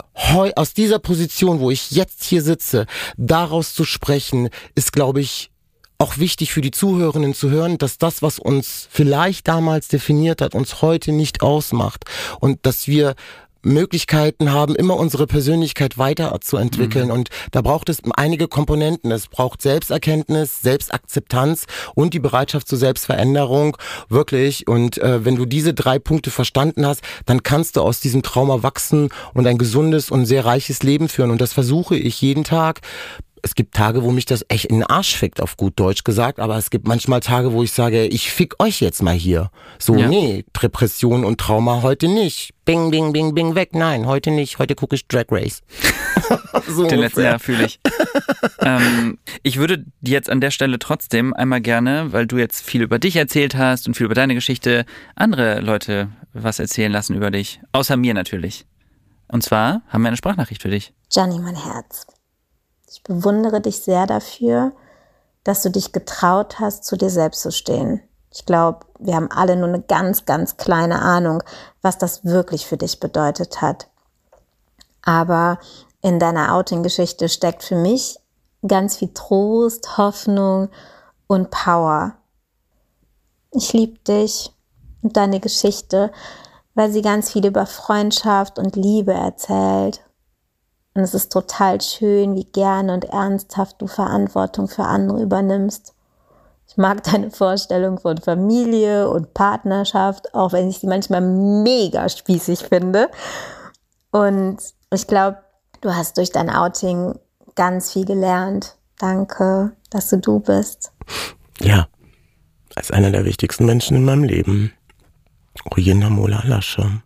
[0.56, 2.86] aus dieser Position, wo ich jetzt hier sitze,
[3.18, 5.52] daraus zu sprechen, ist, glaube ich,
[5.98, 10.56] auch wichtig für die Zuhörenden zu hören, dass das, was uns vielleicht damals definiert hat,
[10.56, 12.06] uns heute nicht ausmacht.
[12.40, 13.16] Und dass wir
[13.62, 17.08] Möglichkeiten haben, immer unsere Persönlichkeit weiterzuentwickeln.
[17.08, 17.14] Mhm.
[17.14, 19.12] Und da braucht es einige Komponenten.
[19.12, 23.78] Es braucht Selbsterkenntnis, Selbstakzeptanz und die Bereitschaft zur Selbstveränderung.
[24.08, 24.68] Wirklich.
[24.68, 28.64] Und äh, wenn du diese drei Punkte verstanden hast, dann kannst du aus diesem Trauma
[28.64, 31.32] wachsen und ein gesundes und sehr reiches Leben führen.
[31.32, 32.82] Und das versuche ich jeden Tag
[33.44, 36.40] es gibt Tage, wo mich das echt in den Arsch fickt, auf gut Deutsch gesagt,
[36.40, 39.52] aber es gibt manchmal Tage, wo ich sage, ich fick euch jetzt mal hier.
[39.78, 40.08] So, ja.
[40.08, 42.54] nee, Depression und Trauma heute nicht.
[42.66, 43.74] Bing, bing, bing, bing, weg.
[43.74, 44.60] Nein, heute nicht.
[44.60, 45.62] Heute gucke ich Drag Race.
[46.68, 47.80] so Den letzten Jahr fühle ich.
[48.60, 53.00] ähm, ich würde jetzt an der Stelle trotzdem einmal gerne, weil du jetzt viel über
[53.00, 54.86] dich erzählt hast und viel über deine Geschichte,
[55.16, 57.60] andere Leute was erzählen lassen über dich.
[57.72, 58.66] Außer mir natürlich.
[59.28, 60.94] Und zwar haben wir eine Sprachnachricht für dich.
[61.12, 62.06] Gianni, mein Herz.
[62.92, 64.72] Ich bewundere dich sehr dafür,
[65.44, 68.02] dass du dich getraut hast, zu dir selbst zu stehen.
[68.32, 71.44] Ich glaube, wir haben alle nur eine ganz, ganz kleine Ahnung,
[71.84, 73.88] was das wirklich für dich bedeutet hat.
[75.04, 75.60] Aber
[76.02, 78.20] in deiner Outing-Geschichte steckt für mich
[78.68, 80.70] ganz viel Trost, Hoffnung
[81.28, 82.16] und Power.
[83.52, 84.52] Ich liebe dich
[85.04, 86.12] und deine Geschichte,
[86.74, 90.02] weil sie ganz viel über Freundschaft und Liebe erzählt.
[90.94, 95.94] Und es ist total schön, wie gerne und ernsthaft du Verantwortung für andere übernimmst.
[96.68, 102.60] Ich mag deine Vorstellung von Familie und Partnerschaft, auch wenn ich sie manchmal mega spießig
[102.70, 103.10] finde.
[104.12, 104.58] Und
[104.92, 105.38] ich glaube,
[105.82, 107.18] du hast durch dein Outing
[107.56, 108.76] ganz viel gelernt.
[108.98, 110.92] Danke, dass du du bist.
[111.60, 111.88] Ja,
[112.76, 114.74] als einer der wichtigsten Menschen in meinem Leben.
[115.72, 117.02] Oyinda Mola Lasche.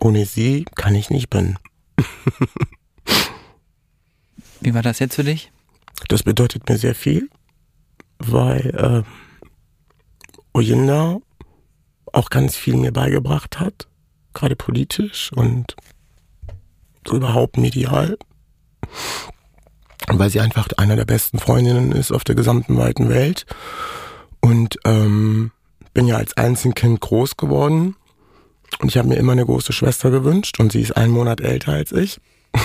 [0.00, 1.58] Ohne sie kann ich nicht bin.
[4.64, 5.52] Wie war das jetzt für dich?
[6.08, 7.28] Das bedeutet mir sehr viel
[8.18, 11.18] weil äh, Oyinda
[12.12, 13.88] auch ganz viel mir beigebracht hat,
[14.34, 15.74] gerade politisch und
[17.10, 18.16] überhaupt medial.
[20.06, 23.46] Weil sie einfach einer der besten Freundinnen ist auf der gesamten weiten Welt.
[24.40, 25.50] Und ähm,
[25.94, 27.96] bin ja als Einzelkind groß geworden.
[28.80, 31.72] Und ich habe mir immer eine große Schwester gewünscht und sie ist einen Monat älter
[31.72, 32.20] als ich.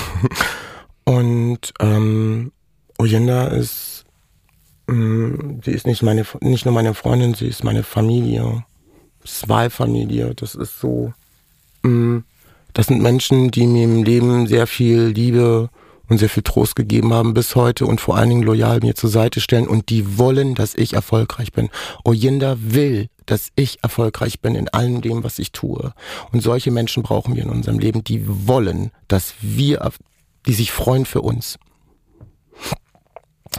[1.09, 2.51] und ähm,
[2.97, 3.99] Oyinda ist
[4.89, 8.63] Mm, sie ist nicht meine, nicht nur meine Freundin, sie ist meine Familie.
[9.23, 11.13] Zwei-Familie, das ist so.
[11.83, 12.19] Mm,
[12.73, 15.69] das sind Menschen, die mir im Leben sehr viel Liebe
[16.07, 19.11] und sehr viel Trost gegeben haben bis heute und vor allen Dingen loyal mir zur
[19.11, 21.69] Seite stellen und die wollen, dass ich erfolgreich bin.
[22.03, 25.93] Oyinda will, dass ich erfolgreich bin in allem dem, was ich tue.
[26.31, 29.83] Und solche Menschen brauchen wir in unserem Leben, die wollen, dass wir,
[30.45, 31.57] die sich freuen für uns.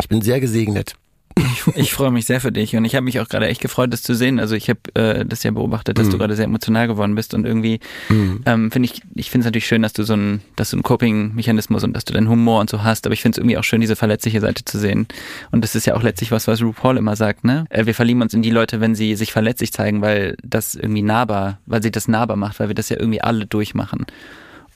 [0.00, 0.94] Ich bin sehr gesegnet.
[1.36, 3.92] Ich, ich freue mich sehr für dich und ich habe mich auch gerade echt gefreut,
[3.92, 4.40] das zu sehen.
[4.40, 6.12] Also ich habe äh, das ja beobachtet, dass mhm.
[6.12, 8.42] du gerade sehr emotional geworden bist und irgendwie mhm.
[8.46, 10.82] ähm, finde ich, ich finde es natürlich schön, dass du so ein, dass du einen
[10.82, 13.64] Coping-Mechanismus und dass du deinen Humor und so hast, aber ich finde es irgendwie auch
[13.64, 15.06] schön, diese verletzliche Seite zu sehen.
[15.50, 17.64] Und das ist ja auch letztlich was, was RuPaul immer sagt, ne?
[17.70, 21.02] Äh, wir verlieben uns in die Leute, wenn sie sich verletzlich zeigen, weil das irgendwie
[21.02, 24.06] nahbar, weil sie das nahbar macht, weil wir das ja irgendwie alle durchmachen.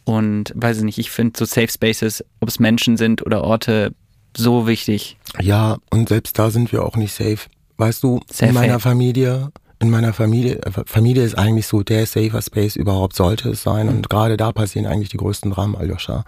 [0.04, 3.94] Und weiß ich nicht, ich finde so Safe Spaces, ob es Menschen sind oder Orte,
[4.36, 5.16] so wichtig.
[5.40, 7.38] Ja, und selbst da sind wir auch nicht safe.
[7.76, 12.40] Weißt du, safe in meiner Familie, in meiner Familie, Familie ist eigentlich so der safer
[12.40, 13.88] Space überhaupt sollte es sein.
[13.88, 16.24] Und gerade da passieren eigentlich die größten Dramen, Aljoscha.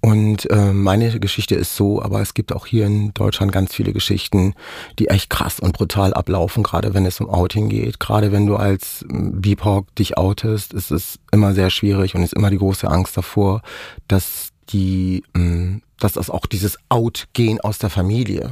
[0.00, 3.92] Und äh, meine Geschichte ist so, aber es gibt auch hier in Deutschland ganz viele
[3.92, 4.54] Geschichten,
[4.98, 8.00] die echt krass und brutal ablaufen, gerade wenn es um Outing geht.
[8.00, 12.50] Gerade wenn du als BIPOC dich outest, ist es immer sehr schwierig und ist immer
[12.50, 13.62] die große Angst davor,
[14.08, 18.50] dass die mh, dass das auch dieses Outgehen aus der Familie.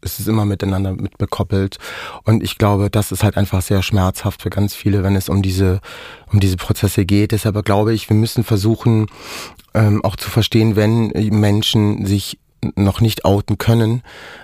[0.00, 1.78] Es ist immer miteinander mitbekoppelt.
[2.24, 5.42] Und ich glaube, das ist halt einfach sehr schmerzhaft für ganz viele, wenn es um
[5.42, 5.80] diese,
[6.32, 7.32] um diese Prozesse geht.
[7.32, 9.06] Deshalb glaube ich, wir müssen versuchen,
[9.74, 12.38] ähm, auch zu verstehen, wenn Menschen sich
[12.74, 14.02] noch nicht outen können,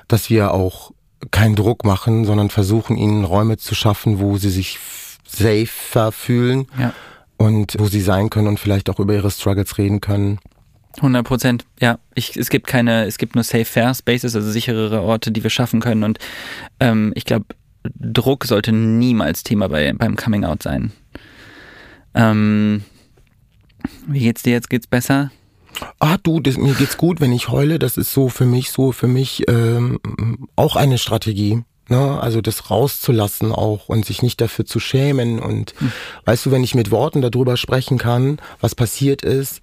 [0.08, 0.92] dass wir auch
[1.30, 4.78] keinen Druck machen, sondern versuchen, ihnen Räume zu schaffen, wo sie sich
[5.26, 6.92] safer fühlen ja.
[7.36, 10.38] und wo sie sein können und vielleicht auch über ihre Struggles reden können.
[10.96, 11.98] 100 Prozent, ja.
[12.14, 15.50] Ich, es gibt keine, es gibt nur safe fair Spaces, also sicherere Orte, die wir
[15.50, 16.04] schaffen können.
[16.04, 16.18] Und
[16.80, 17.46] ähm, ich glaube,
[17.94, 20.92] Druck sollte niemals Thema bei, beim Coming Out sein.
[22.14, 22.84] Ähm,
[24.06, 24.70] wie geht's dir jetzt?
[24.70, 25.30] Geht's besser?
[25.98, 27.78] Ah, du, das, mir geht's gut, wenn ich heule.
[27.78, 29.98] Das ist so für mich, so für mich ähm,
[30.54, 31.64] auch eine Strategie.
[31.88, 32.20] Ne?
[32.20, 35.40] Also das rauszulassen auch und sich nicht dafür zu schämen.
[35.40, 35.92] Und hm.
[36.24, 39.60] weißt du, wenn ich mit Worten darüber sprechen kann, was passiert ist,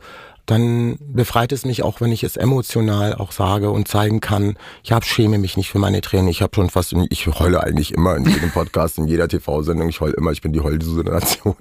[0.49, 4.91] dann befreit es mich auch, wenn ich es emotional auch sage und zeigen kann, ich
[4.91, 6.27] hab, schäme mich nicht für meine Tränen.
[6.27, 9.89] Ich habe schon fast, ich heule eigentlich immer in jedem Podcast, in jeder TV-Sendung.
[9.89, 11.55] Ich heule immer, ich bin die Heulsuse Nation.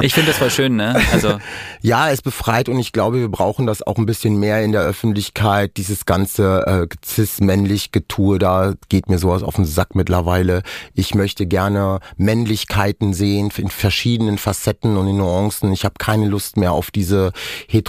[0.00, 1.00] Ich finde das voll schön, ne?
[1.12, 1.38] Also
[1.80, 4.82] ja, es befreit und ich glaube, wir brauchen das auch ein bisschen mehr in der
[4.82, 5.76] Öffentlichkeit.
[5.76, 10.62] Dieses ganze äh, cis-männlich Getue, da geht mir sowas auf den Sack mittlerweile.
[10.94, 15.72] Ich möchte gerne Männlichkeiten sehen in verschiedenen Facetten und in Nuancen.
[15.72, 17.32] Ich habe keine Lust mehr auf diese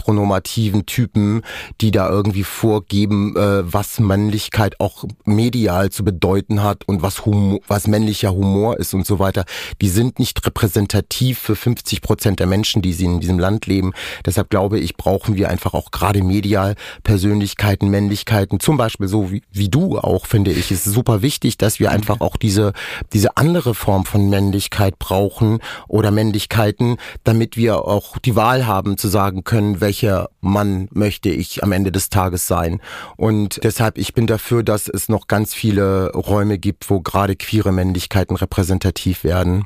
[0.06, 1.42] heteronormativen Typen,
[1.82, 7.60] die da irgendwie vorgeben, äh, was Männlichkeit auch medial zu bedeuten hat und was, Humor,
[7.68, 9.46] was männlicher Humor ist und so weiter.
[9.82, 13.68] Die sind nicht repräsentativ für 50 70 Prozent der Menschen, die sie in diesem Land
[13.68, 13.94] leben.
[14.26, 19.44] Deshalb glaube ich, brauchen wir einfach auch gerade medial Persönlichkeiten, Männlichkeiten, zum Beispiel so wie,
[19.52, 20.72] wie du auch, finde ich.
[20.72, 22.74] Ist super wichtig, dass wir einfach auch diese,
[23.14, 29.08] diese andere Form von Männlichkeit brauchen oder Männlichkeiten, damit wir auch die Wahl haben zu
[29.08, 32.82] sagen können, welcher Mann möchte ich am Ende des Tages sein.
[33.16, 37.72] Und deshalb, ich bin dafür, dass es noch ganz viele Räume gibt, wo gerade queere
[37.72, 39.64] Männlichkeiten repräsentativ werden.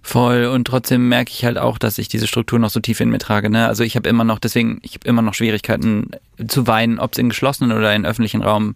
[0.00, 0.44] Voll.
[0.44, 3.18] Und trotzdem merke ich halt auch, dass ich diese Struktur noch so tief in mir
[3.18, 3.50] trage.
[3.50, 3.66] Ne?
[3.66, 6.10] Also ich habe immer noch, deswegen, ich habe immer noch Schwierigkeiten
[6.46, 8.74] zu weinen, ob es in geschlossenen oder in öffentlichen Raum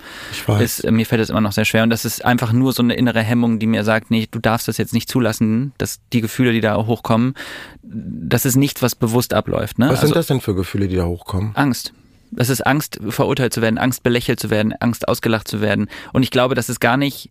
[0.61, 0.89] ist.
[0.91, 1.83] Mir fällt es immer noch sehr schwer.
[1.83, 4.69] Und das ist einfach nur so eine innere Hemmung, die mir sagt, nee, du darfst
[4.69, 7.35] das jetzt nicht zulassen, dass die Gefühle, die da hochkommen,
[7.83, 9.79] das ist nichts, was bewusst abläuft.
[9.79, 9.87] Ne?
[9.87, 11.53] Was also, sind das denn für Gefühle, die da hochkommen?
[11.55, 11.93] Angst.
[12.33, 15.89] Das ist Angst, verurteilt zu werden, Angst, belächelt zu werden, Angst, ausgelacht zu werden.
[16.13, 17.31] Und ich glaube, das ist gar nicht,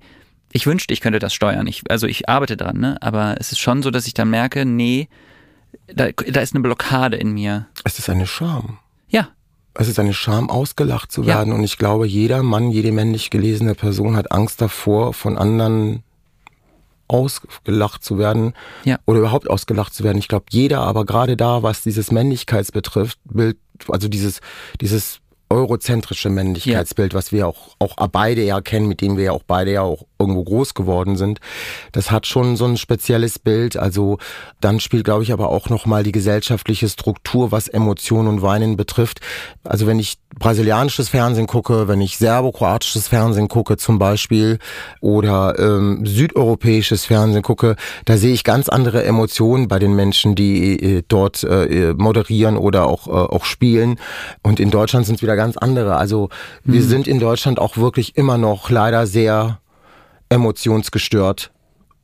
[0.51, 1.67] ich wünschte, ich könnte das steuern.
[1.67, 2.97] Ich, also ich arbeite dran, ne?
[3.01, 5.09] aber es ist schon so, dass ich dann merke, nee,
[5.87, 7.67] da, da ist eine Blockade in mir.
[7.83, 8.79] Es ist eine Scham.
[9.77, 11.49] Es ist eine Scham, ausgelacht zu werden.
[11.49, 11.55] Ja.
[11.55, 16.03] Und ich glaube, jeder Mann, jede männlich gelesene Person hat Angst davor, von anderen
[17.07, 18.53] ausgelacht zu werden
[18.83, 18.97] ja.
[19.05, 20.17] oder überhaupt ausgelacht zu werden.
[20.17, 23.57] Ich glaube, jeder, aber gerade da, was dieses Männlichkeitsbetrifft, Bild,
[23.89, 24.41] also dieses,
[24.81, 25.19] dieses
[25.49, 27.17] eurozentrische Männlichkeitsbild, ja.
[27.17, 30.05] was wir auch, auch beide ja kennen, mit dem wir ja auch beide ja auch
[30.19, 31.39] irgendwo groß geworden sind.
[31.91, 33.77] Das hat schon so ein spezielles Bild.
[33.77, 34.17] Also
[34.61, 39.19] dann spielt, glaube ich, aber auch nochmal die gesellschaftliche Struktur, was Emotionen und Weinen betrifft.
[39.63, 44.59] Also wenn ich brasilianisches Fernsehen gucke, wenn ich serbokroatisches Fernsehen gucke zum Beispiel
[44.99, 50.97] oder ähm, südeuropäisches Fernsehen gucke, da sehe ich ganz andere Emotionen bei den Menschen, die
[50.97, 53.99] äh, dort äh, moderieren oder auch, äh, auch spielen.
[54.43, 55.95] Und in Deutschland sind es wieder ganz andere.
[55.95, 56.29] Also
[56.63, 56.87] wir mhm.
[56.87, 59.59] sind in Deutschland auch wirklich immer noch leider sehr
[60.35, 61.51] emotionsgestört,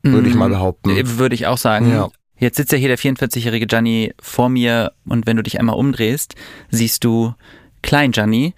[0.02, 0.54] würde ich mal mhm.
[0.54, 0.90] behaupten.
[0.90, 1.90] Äh, würde ich auch sagen.
[1.90, 2.08] Ja.
[2.38, 6.34] Jetzt sitzt ja hier der 44-jährige Gianni vor mir und wenn du dich einmal umdrehst,
[6.70, 7.34] siehst du
[7.82, 8.54] Klein Gianni.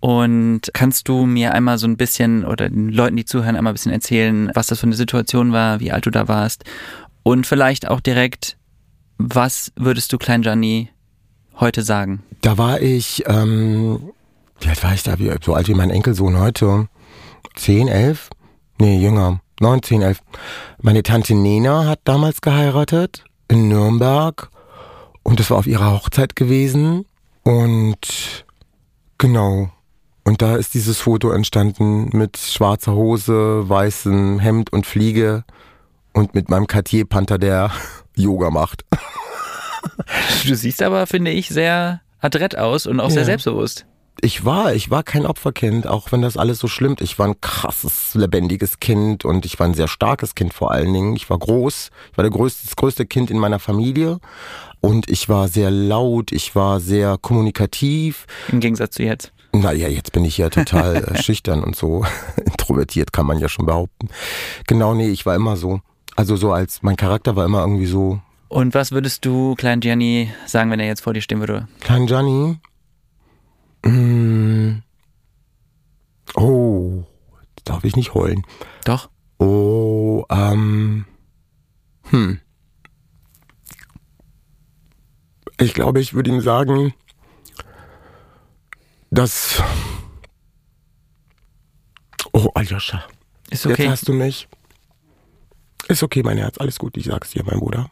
[0.00, 3.74] Und kannst du mir einmal so ein bisschen oder den Leuten, die zuhören, einmal ein
[3.74, 6.64] bisschen erzählen, was das für eine Situation war, wie alt du da warst
[7.22, 8.56] und vielleicht auch direkt,
[9.18, 10.90] was würdest du Klein Gianni
[11.58, 12.22] heute sagen?
[12.40, 14.10] Da war ich, ähm,
[14.60, 15.18] wie alt war ich da?
[15.18, 16.88] Wie, so alt wie mein Enkelsohn heute.
[17.54, 18.30] Zehn, elf?
[18.80, 19.40] Nee, jünger.
[19.60, 20.20] 19, 11.
[20.80, 24.48] Meine Tante Nena hat damals geheiratet in Nürnberg
[25.22, 27.04] und das war auf ihrer Hochzeit gewesen
[27.42, 28.46] und
[29.18, 29.68] genau.
[30.24, 35.44] Und da ist dieses Foto entstanden mit schwarzer Hose, weißem Hemd und Fliege
[36.14, 37.70] und mit meinem Cartier-Panther, der
[38.16, 38.86] Yoga macht.
[40.46, 43.16] Du siehst aber, finde ich, sehr adrett aus und auch ja.
[43.16, 43.84] sehr selbstbewusst
[44.22, 46.96] ich war, ich war kein Opferkind, auch wenn das alles so schlimm.
[47.00, 50.92] Ich war ein krasses, lebendiges Kind und ich war ein sehr starkes Kind vor allen
[50.92, 51.16] Dingen.
[51.16, 54.18] Ich war groß, ich war der größte, das größte Kind in meiner Familie
[54.80, 58.26] und ich war sehr laut, ich war sehr kommunikativ.
[58.48, 59.32] Im Gegensatz zu jetzt.
[59.52, 62.04] Naja, jetzt bin ich ja total äh, schüchtern und so
[62.44, 64.08] introvertiert, kann man ja schon behaupten.
[64.66, 65.80] Genau, nee, ich war immer so.
[66.16, 68.20] Also so als, mein Charakter war immer irgendwie so.
[68.48, 71.68] Und was würdest du, Klein Gianni, sagen, wenn er jetzt vor dir stehen würde?
[71.80, 72.58] Klein Gianni,
[73.84, 74.82] Mm.
[76.36, 77.04] Oh,
[77.64, 78.44] darf ich nicht heulen.
[78.84, 79.10] Doch.
[79.38, 81.06] Oh, ähm.
[82.10, 82.40] Hm.
[85.58, 86.94] Ich glaube, ich würde ihm sagen,
[89.10, 89.62] dass.
[92.32, 93.04] Oh, Aljoscha.
[93.50, 93.82] Ist okay.
[93.82, 94.48] Jetzt hast du mich.
[95.88, 96.58] Ist okay, mein Herz.
[96.58, 97.90] Alles gut, ich sag's dir, mein Bruder.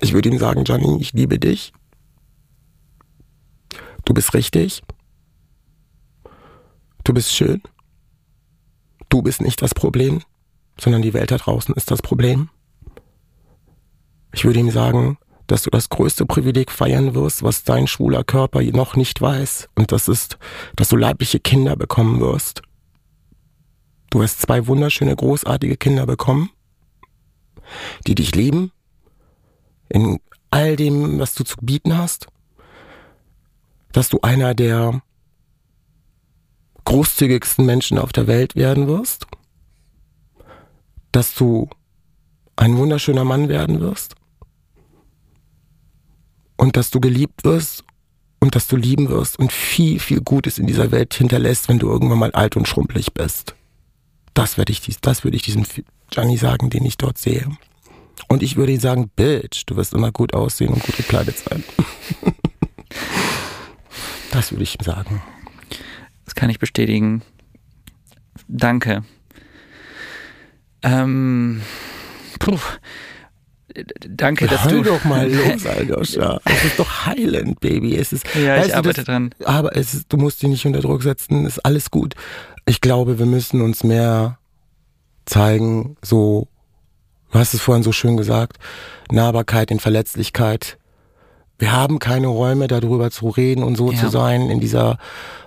[0.00, 1.72] Ich würde ihm sagen, Gianni, ich liebe dich.
[4.06, 4.82] Du bist richtig.
[7.04, 7.60] Du bist schön.
[9.08, 10.22] Du bist nicht das Problem,
[10.80, 12.48] sondern die Welt da draußen ist das Problem.
[14.32, 18.62] Ich würde ihm sagen, dass du das größte Privileg feiern wirst, was dein schwuler Körper
[18.62, 19.68] noch nicht weiß.
[19.74, 20.38] Und das ist,
[20.76, 22.62] dass du leibliche Kinder bekommen wirst.
[24.10, 26.50] Du wirst zwei wunderschöne, großartige Kinder bekommen,
[28.06, 28.70] die dich lieben,
[29.88, 32.28] in all dem, was du zu bieten hast
[33.96, 35.00] dass du einer der
[36.84, 39.26] großzügigsten Menschen auf der Welt werden wirst,
[41.12, 41.70] dass du
[42.56, 44.14] ein wunderschöner Mann werden wirst
[46.58, 47.84] und dass du geliebt wirst
[48.38, 51.88] und dass du lieben wirst und viel, viel Gutes in dieser Welt hinterlässt, wenn du
[51.88, 53.54] irgendwann mal alt und schrumpelig bist.
[54.34, 55.64] Das werde ich, das würde ich diesem
[56.10, 57.48] Gianni sagen, den ich dort sehe.
[58.28, 61.64] Und ich würde ihm sagen, Bitch, du wirst immer gut aussehen und gut gekleidet sein.
[64.36, 65.22] Das würde ich sagen.
[66.26, 67.22] Das kann ich bestätigen.
[68.48, 69.02] Danke.
[70.82, 71.62] Ähm,
[72.38, 72.58] puh.
[74.06, 74.82] danke, dass Hör du.
[74.82, 76.38] doch mal los, Aljoscha.
[76.44, 77.96] Es ist doch heilend, Baby.
[77.96, 79.34] Es ist, Ja, ich weißt du, arbeite das, dran.
[79.42, 81.46] Aber es ist, du musst dich nicht unter Druck setzen.
[81.46, 82.14] Ist alles gut.
[82.66, 84.38] Ich glaube, wir müssen uns mehr
[85.24, 86.46] zeigen, so,
[87.32, 88.58] du hast es vorhin so schön gesagt,
[89.10, 90.76] Nahbarkeit in Verletzlichkeit.
[91.58, 93.98] Wir haben keine Räume, darüber zu reden und so Ja.
[93.98, 94.98] zu sein in dieser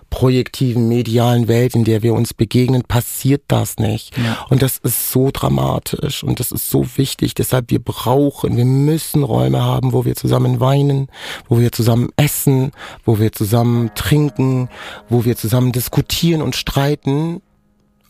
[0.09, 4.17] projektiven medialen Welt, in der wir uns begegnen, passiert das nicht.
[4.17, 4.39] Ja.
[4.49, 7.35] Und das ist so dramatisch und das ist so wichtig.
[7.35, 11.09] Deshalb wir brauchen, wir müssen Räume haben, wo wir zusammen weinen,
[11.47, 12.71] wo wir zusammen essen,
[13.05, 14.69] wo wir zusammen trinken,
[15.09, 17.41] wo wir zusammen diskutieren und streiten,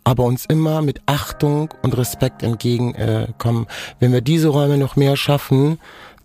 [0.06, 3.66] aber uns immer mit Achtung und Respekt entgegenkommen.
[3.66, 3.95] Äh.
[4.00, 5.80] Wenn wir diese Räume noch mehr schaffen,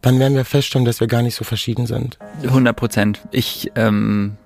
[0.05, 2.19] dann werden wir feststellen, dass wir gar nicht so verschieden sind.
[2.43, 3.21] 100 Prozent.
[3.31, 4.37] Ich, ähm,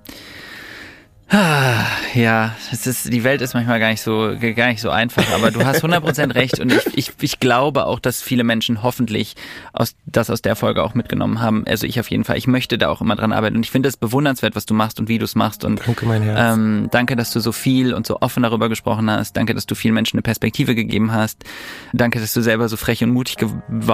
[1.31, 5.51] ja, es ist, die Welt ist manchmal gar nicht so, gar nicht so einfach, aber
[5.51, 9.37] du hast 100 Prozent recht und ich, ich, ich glaube auch, dass viele Menschen hoffentlich
[9.75, 11.65] aus, das aus der Folge auch mitgenommen haben.
[11.67, 12.39] Also ich auf jeden Fall.
[12.39, 15.01] Ich möchte da auch immer dran arbeiten und ich finde es bewundernswert, was du machst
[15.01, 16.55] und wie du es machst und Danke, mein Herz.
[16.55, 19.37] ähm, danke, dass du so viel und so offen darüber gesprochen hast.
[19.37, 21.45] Danke, dass du vielen Menschen eine Perspektive gegeben hast.
[21.93, 23.37] Danke, dass du selber so frech und mutig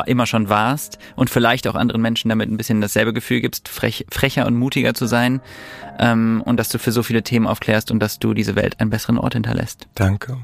[0.06, 4.06] immer schon warst und vielleicht auch anderen Menschen damit ein bisschen dasselbe Gefühl gibst, frech,
[4.08, 5.40] frecher und mutiger zu sein.
[5.98, 8.90] Ähm, und dass du für so viele Themen aufklärst und dass du diese Welt einen
[8.90, 9.88] besseren Ort hinterlässt.
[9.94, 10.38] Danke.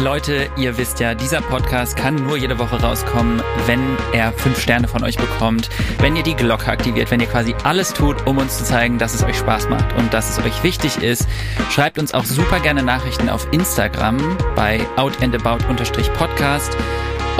[0.00, 4.88] Leute, ihr wisst ja, dieser Podcast kann nur jede Woche rauskommen, wenn er fünf Sterne
[4.88, 8.56] von euch bekommt, wenn ihr die Glocke aktiviert, wenn ihr quasi alles tut, um uns
[8.56, 11.28] zu zeigen, dass es euch Spaß macht und dass es euch wichtig ist.
[11.70, 14.16] Schreibt uns auch super gerne Nachrichten auf Instagram
[14.56, 16.74] bei outandabout-podcast.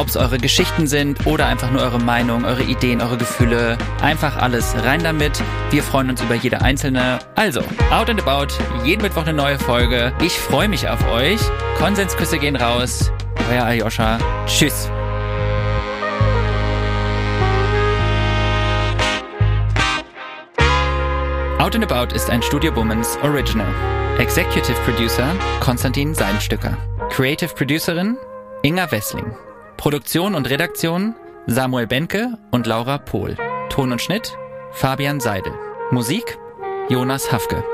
[0.01, 3.77] Ob es eure Geschichten sind oder einfach nur eure Meinung, eure Ideen, eure Gefühle.
[4.01, 5.43] Einfach alles rein damit.
[5.71, 7.19] Wir freuen uns über jede einzelne.
[7.35, 8.47] Also, Out and About,
[8.83, 10.15] jeden Mittwoch eine neue Folge.
[10.23, 11.39] Ich freue mich auf euch.
[11.77, 13.13] Konsensküsse gehen raus.
[13.51, 14.17] Euer Aljoscha.
[14.47, 14.89] Tschüss.
[21.59, 23.69] Out and About ist ein Studio Womans Original.
[24.19, 26.75] Executive Producer Konstantin Seidenstücker.
[27.11, 28.17] Creative Producerin
[28.63, 29.31] Inga Wessling.
[29.81, 31.15] Produktion und Redaktion
[31.47, 33.39] Samuel Benke und Laura Pohl.
[33.71, 34.37] Ton und Schnitt
[34.73, 35.55] Fabian Seidel.
[35.91, 36.37] Musik
[36.91, 37.65] Jonas Hafke.